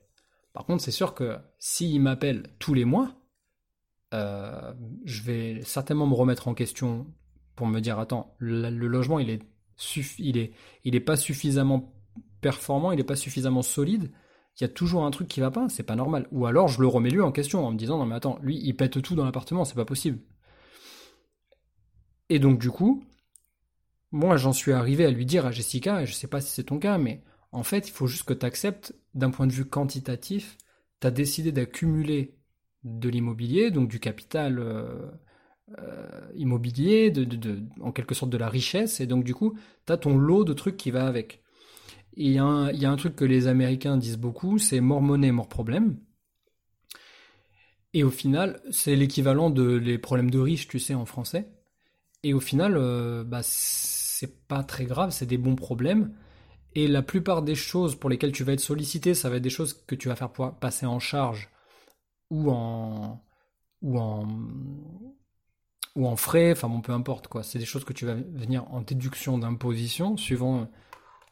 [0.52, 3.14] Par contre, c'est sûr que s'il m'appelle tous les mois,
[4.14, 4.72] euh,
[5.04, 7.06] je vais certainement me remettre en question
[7.56, 9.42] pour me dire attends, le, logement il est,
[10.18, 10.50] il
[10.84, 11.92] il est pas suffisamment
[12.40, 14.12] performant, il n'est pas suffisamment solide
[14.58, 16.26] il y a toujours un truc qui va pas, c'est pas normal.
[16.32, 18.58] Ou alors je le remets lui en question en me disant non mais attends, lui
[18.62, 20.18] il pète tout dans l'appartement, c'est pas possible.
[22.28, 23.04] Et donc du coup,
[24.12, 26.64] moi j'en suis arrivé à lui dire à Jessica, et je sais pas si c'est
[26.64, 29.66] ton cas, mais en fait il faut juste que tu acceptes d'un point de vue
[29.66, 30.56] quantitatif,
[31.00, 32.34] tu as décidé d'accumuler
[32.84, 35.10] de l'immobilier, donc du capital euh,
[35.78, 39.98] euh, immobilier, de, en quelque sorte de la richesse, et donc du coup tu as
[39.98, 41.42] ton lot de trucs qui va avec
[42.16, 45.98] il y, a un, truc que les Américains disent beaucoup, c'est mort monnaie, mort problème.
[47.92, 51.48] Et au final, c'est l'équivalent de les problèmes de riches, tu sais, en français.
[52.22, 56.14] Et au final, euh, bah, c'est pas très grave, c'est des bons problèmes.
[56.74, 59.50] Et la plupart des choses pour lesquelles tu vas être sollicité, ça va être des
[59.50, 61.50] choses que tu vas faire passer en charge
[62.30, 63.22] ou en
[63.82, 64.26] ou en
[65.94, 67.42] ou en frais, enfin bon, peu importe quoi.
[67.42, 70.68] C'est des choses que tu vas venir en déduction d'imposition suivant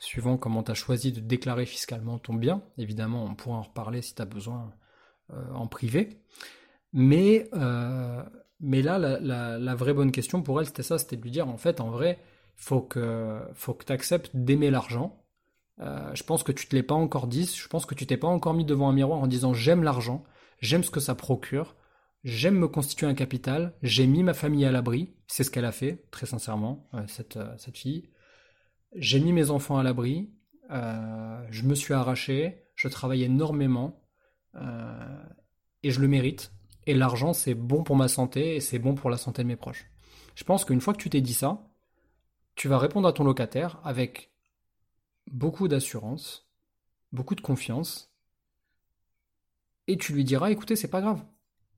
[0.04, 2.62] suivant comment tu as choisi de déclarer fiscalement ton bien.
[2.78, 4.72] Évidemment, on pourra en reparler si tu as besoin
[5.32, 6.20] euh, en privé.
[6.92, 8.22] Mais, euh,
[8.60, 11.56] mais là, la, vraie bonne question pour elle, c'était ça, c'était de lui dire, en
[11.56, 12.18] fait, en vrai,
[12.56, 15.20] faut que, faut que tu acceptes d'aimer l'argent,
[15.78, 17.46] je pense que tu te l'es pas encore dit.
[17.46, 20.22] Je pense que tu t'es pas encore mis devant un miroir en disant j'aime l'argent,
[20.60, 21.74] j'aime ce que ça procure,
[22.22, 25.14] j'aime me constituer un capital, j'ai mis ma famille à l'abri.
[25.26, 28.08] C'est ce qu'elle a fait, très sincèrement, cette, cette fille.
[28.94, 30.30] J'ai mis mes enfants à l'abri.
[30.70, 32.64] je me suis arraché.
[32.74, 34.00] Je travaille énormément.
[34.54, 36.52] et je le mérite.
[36.86, 39.56] Et l'argent, c'est bon pour ma santé et c'est bon pour la santé de mes
[39.56, 39.90] proches.
[40.34, 41.70] Je pense qu'une fois que tu t'es dit ça,
[42.54, 44.32] tu vas répondre à ton locataire avec
[45.30, 46.48] beaucoup d'assurance,
[47.12, 48.12] beaucoup de confiance,
[49.86, 51.24] et tu lui diras écoutez, c'est pas grave.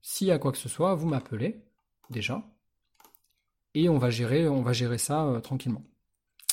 [0.02, 1.64] S'il y a quoi que ce soit, vous m'appelez,
[2.10, 2.44] déjà,
[3.74, 5.82] et on va gérer, on va gérer ça euh, tranquillement.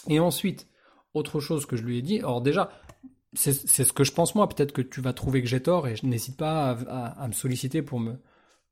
[0.08, 0.68] Et ensuite,
[1.14, 2.72] autre chose que je lui ai dit, alors déjà,
[3.34, 5.96] c'est ce que je pense moi, peut-être que tu vas trouver que j'ai tort, et
[5.96, 8.20] je n'hésite pas à, me solliciter pour me,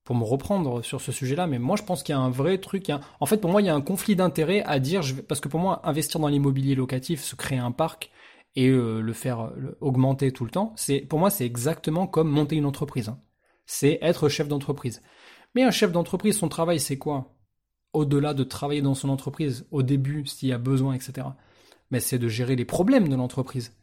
[0.03, 2.57] pour me reprendre sur ce sujet-là, mais moi je pense qu'il y a un vrai
[2.57, 2.91] truc.
[3.19, 5.59] En fait, pour moi, il y a un conflit d'intérêt à dire, parce que pour
[5.59, 8.11] moi, investir dans l'immobilier locatif, se créer un parc
[8.55, 12.57] et euh, le faire augmenter tout le temps, c'est pour moi c'est exactement comme monter
[12.57, 13.09] une entreprise.
[13.09, 13.19] Hein.
[13.65, 15.01] C'est être chef d'entreprise.
[15.55, 17.34] Mais un chef d'entreprise, son travail, c'est quoi?
[17.94, 21.28] Au-delà de travailler dans son entreprise, au début, s'il y a besoin, etc.
[21.89, 23.74] Mais c'est de gérer les problèmes de l'entreprise.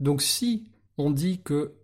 [0.00, 1.74] Donc si on dit que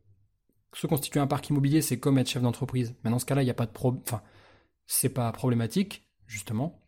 [0.74, 2.94] se constituer un parc immobilier, c'est comme être chef d'entreprise.
[3.04, 4.02] Mais dans ce cas-là, il n'y a pas de problème.
[4.06, 4.22] Enfin,
[4.86, 6.80] c'est pas problématique, justement.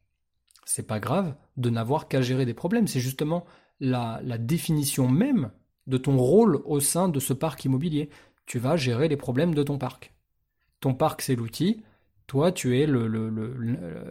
[0.64, 2.88] C'est pas grave de n'avoir qu'à gérer des problèmes.
[2.88, 3.46] C'est justement
[3.80, 5.50] la, définition même
[5.86, 8.10] de ton rôle au sein de ce parc immobilier.
[8.44, 10.12] Tu vas gérer les problèmes de ton parc.
[10.80, 11.82] Ton parc, c'est l'outil.
[12.26, 12.86] Toi, tu es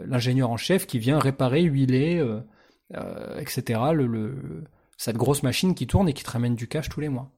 [0.05, 2.39] l'ingénieur en chef qui vient réparer, huiler, euh,
[2.95, 3.81] euh, etc.
[4.97, 7.31] cette grosse machine qui tourne et qui te ramène du cash tous les mois.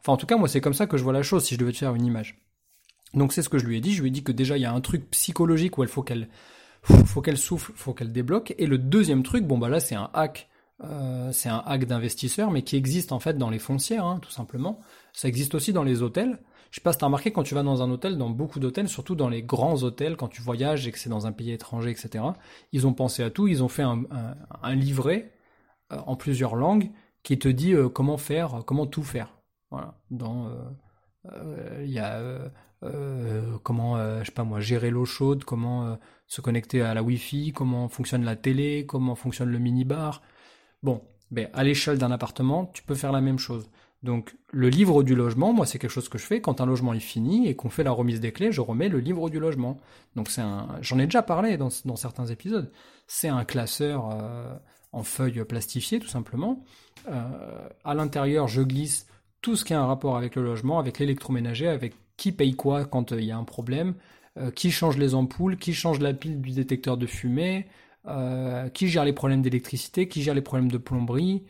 [0.00, 1.60] Enfin, en tout cas, moi, c'est comme ça que je vois la chose si je
[1.60, 2.38] devais te faire une image.
[3.14, 3.94] Donc, c'est ce que je lui ai dit.
[3.94, 6.02] Je lui ai dit que déjà, il y a un truc psychologique où il faut
[6.02, 6.28] qu'elle,
[6.82, 8.54] faut qu'elle souffle, faut qu'elle débloque.
[8.58, 10.48] Et le deuxième truc, bon, bah là, c'est un hack.
[10.82, 14.30] Euh, c'est un hack d'investisseur, mais qui existe en fait dans les foncières, hein, tout
[14.30, 14.80] simplement.
[15.12, 16.38] Ça existe aussi dans les hôtels.
[16.74, 18.88] Je sais pas si as remarqué quand tu vas dans un hôtel, dans beaucoup d'hôtels,
[18.88, 21.92] surtout dans les grands hôtels, quand tu voyages et que c'est dans un pays étranger,
[21.92, 22.24] etc.
[22.72, 23.46] Ils ont pensé à tout.
[23.46, 25.30] Ils ont fait un, livret
[25.92, 26.90] euh, en plusieurs langues
[27.22, 29.38] qui te dit euh, comment faire, comment tout faire.
[29.72, 32.20] Euh, il y a
[33.62, 35.96] comment je sais pas gérer l'eau chaude, comment
[36.26, 40.22] se connecter à la Wi-Fi, comment fonctionne la télé, comment fonctionne le minibar.
[40.82, 43.70] Bon, ben à l'échelle d'un appartement, tu peux faire la même chose.
[44.04, 46.94] Donc le livre du logement, moi c'est quelque chose que je fais quand un logement
[46.94, 49.80] est fini et qu'on fait la remise des clés, je remets le livre du logement.
[50.14, 52.70] Donc c'est un, j'en ai déjà parlé dans, certains épisodes.
[53.08, 54.16] C'est un classeur
[54.92, 56.62] en feuilles plastifiées tout simplement.
[57.06, 59.06] à l'intérieur, je glisse
[59.44, 62.86] tout ce qui a un rapport avec le logement, avec l'électroménager, avec qui paye quoi
[62.86, 63.94] quand euh, il y a un problème,
[64.38, 67.66] euh, qui change les ampoules, qui change la pile du détecteur de fumée,
[68.06, 71.44] euh, qui gère les problèmes d'électricité, qui gère les problèmes de plomberie,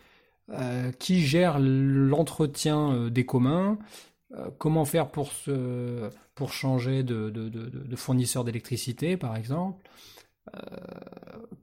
[0.99, 3.78] qui gère l'entretien des communs,
[4.59, 9.88] comment faire pour, se, pour changer de, fournisseur d'électricité, par exemple,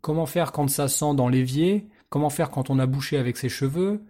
[0.02, 3.50] comment faire quand ça sent dans l'évier, comment faire quand on a bouché avec ses
[3.50, 4.02] cheveux,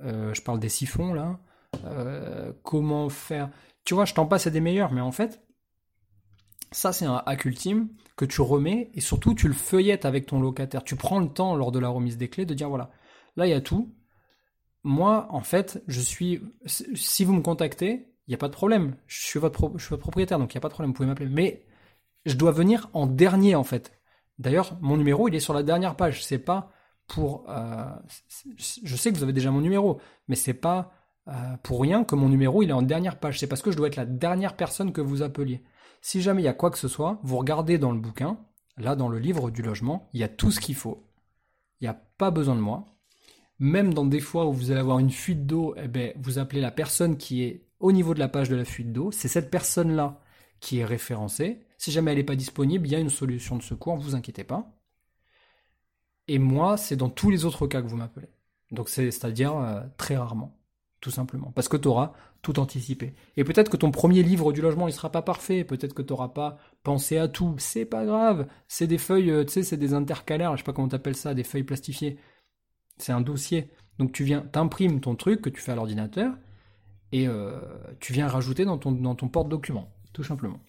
[0.00, 1.40] je parle des siphons là,
[1.84, 3.50] euh, comment faire.
[3.84, 5.40] Tu vois, je t'en passe à des meilleurs, mais en fait,
[6.72, 10.40] ça c'est un hack ultime que tu remets et surtout tu le feuillettes avec ton
[10.40, 10.84] locataire.
[10.84, 12.90] Tu prends le temps lors de la remise des clés de dire voilà,
[13.36, 13.92] là il y a tout.
[14.84, 16.42] Moi, en fait, je suis.
[16.66, 18.96] Si vous me contactez, il n'y a pas de problème.
[19.06, 21.28] Je suis votre, propriétaire, donc il n'y a pas de problème, vous pouvez m'appeler.
[21.28, 21.64] Mais
[22.26, 23.92] je dois venir en dernier, en fait.
[24.38, 26.24] D'ailleurs, mon numéro, il est sur la dernière page.
[26.24, 26.70] C'est pas
[27.06, 27.44] pour.
[27.48, 27.84] Euh,
[28.56, 30.92] je sais que vous avez déjà mon numéro, mais c'est pas
[31.28, 33.40] euh, pour rien que mon numéro il est en dernière page.
[33.40, 35.62] C'est parce que je dois être la dernière personne que vous appeliez.
[36.02, 38.38] Si jamais il y a quoi que ce soit, vous regardez dans le bouquin,
[38.76, 41.06] là dans le livre du logement, il y a tout ce qu'il faut.
[41.80, 42.93] Il n'y a pas besoin de moi.
[43.58, 46.60] Même dans des fois où vous allez avoir une fuite d'eau, eh ben, vous appelez
[46.60, 49.10] la personne qui est au niveau de la page de la fuite d'eau.
[49.12, 50.20] C'est cette personne-là
[50.60, 51.60] qui est référencée.
[51.78, 54.14] Si jamais elle n'est pas disponible, il y a une solution de secours, ne vous
[54.14, 54.72] inquiétez pas.
[56.28, 58.28] Et moi, c'est dans tous les autres cas que vous m'appelez.
[58.70, 60.56] Donc c'est-à-dire euh, très rarement
[61.04, 61.52] tout simplement.
[61.54, 63.14] Parce que tu auras tout anticipé.
[63.36, 66.14] Et peut-être que ton premier livre du logement, il sera pas parfait, peut-être que tu
[66.14, 69.76] n'auras pas pensé à tout, c'est pas grave, c'est des feuilles, euh, tu sais, c'est
[69.76, 72.18] des intercalaires, je sais pas comment t'appelles ça, des feuilles plastifiées.
[72.96, 73.70] C'est un dossier.
[73.98, 76.34] Donc tu viens, t'imprimes ton truc que tu fais à l'ordinateur,
[77.12, 77.60] et euh,
[78.00, 80.60] tu viens rajouter dans ton, porte-document, tout simplement.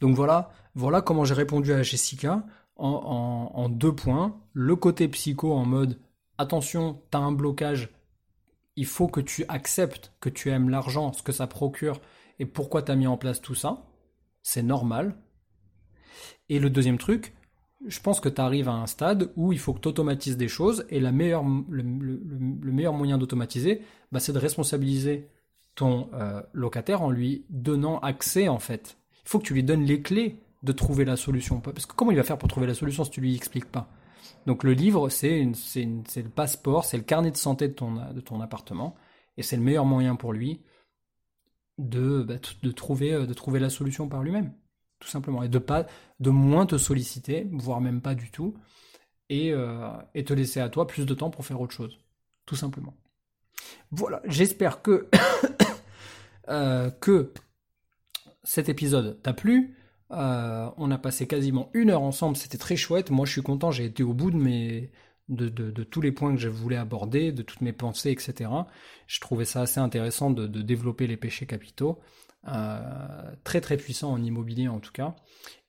[0.00, 2.46] Donc voilà, voilà comment j'ai répondu à Jessica
[2.76, 4.40] en, en deux points.
[4.52, 5.98] Le côté psycho en mode
[6.38, 7.90] attention, tu as un blocage,
[8.76, 12.00] il faut que tu acceptes que tu aimes l'argent, ce que ça procure
[12.38, 13.86] et pourquoi tu as mis en place tout ça.
[14.42, 15.16] C'est normal.
[16.48, 17.34] Et le deuxième truc,
[17.84, 20.48] je pense que tu arrives à un stade où il faut que tu automatises des
[20.48, 25.28] choses et le, meilleur moyen d'automatiser, bah, c'est de responsabiliser
[25.74, 28.96] ton euh, locataire en lui donnant accès en fait.
[29.24, 31.60] Il faut que tu lui donnes les clés de trouver la solution.
[31.60, 33.88] Parce que comment il va faire pour trouver la solution si tu lui expliques pas?
[34.46, 38.94] Donc le livre, c'est le passeport, c'est le carnet de santé de ton, appartement
[39.36, 40.60] et c'est le meilleur moyen pour lui
[41.78, 44.52] de, bah, euh, de trouver la solution par lui-même
[44.98, 45.86] tout simplement, et de pas
[46.20, 48.54] de moins te solliciter, voire même pas du tout,
[49.28, 51.98] et, euh, et te laisser à toi plus de temps pour faire autre chose,
[52.46, 52.94] tout simplement.
[53.90, 55.08] Voilà, j'espère que
[56.48, 57.32] euh, que
[58.42, 59.76] cet épisode t'a plu.
[60.12, 63.10] Euh, on a passé quasiment une heure ensemble, c'était très chouette.
[63.10, 64.92] Moi, je suis content, j'ai été au bout de mes
[65.28, 65.48] de,
[65.82, 68.48] tous les points que je voulais aborder, de toutes mes pensées, etc.
[69.08, 71.98] Je trouvais ça assez intéressant de développer les péchés capitaux.
[72.48, 75.14] Euh, très très puissant en immobilier en tout cas.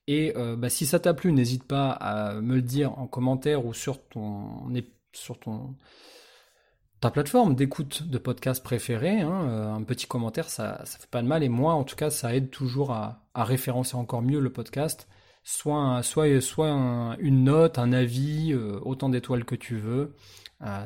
[0.06, 3.66] Et euh, bah, si ça t'a plu, n'hésite pas à me le dire en commentaire
[3.66, 4.70] ou sur ton
[5.12, 5.74] sur ton
[7.00, 9.20] ta plateforme d'écoute de podcast préféré.
[9.20, 11.42] Hein, euh, un petit commentaire, ça ça fait pas de mal.
[11.42, 15.08] Et moi, en tout cas, ça aide toujours à, référencer encore mieux le podcast.
[15.44, 20.14] Soit soit soit une note, un avis, autant d'étoiles que tu veux.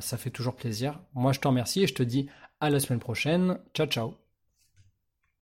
[0.00, 1.00] ça fait toujours plaisir.
[1.14, 2.28] Moi, je te remercie et je te dis
[2.60, 3.58] à la semaine prochaine.
[3.74, 4.21] Ciao ciao.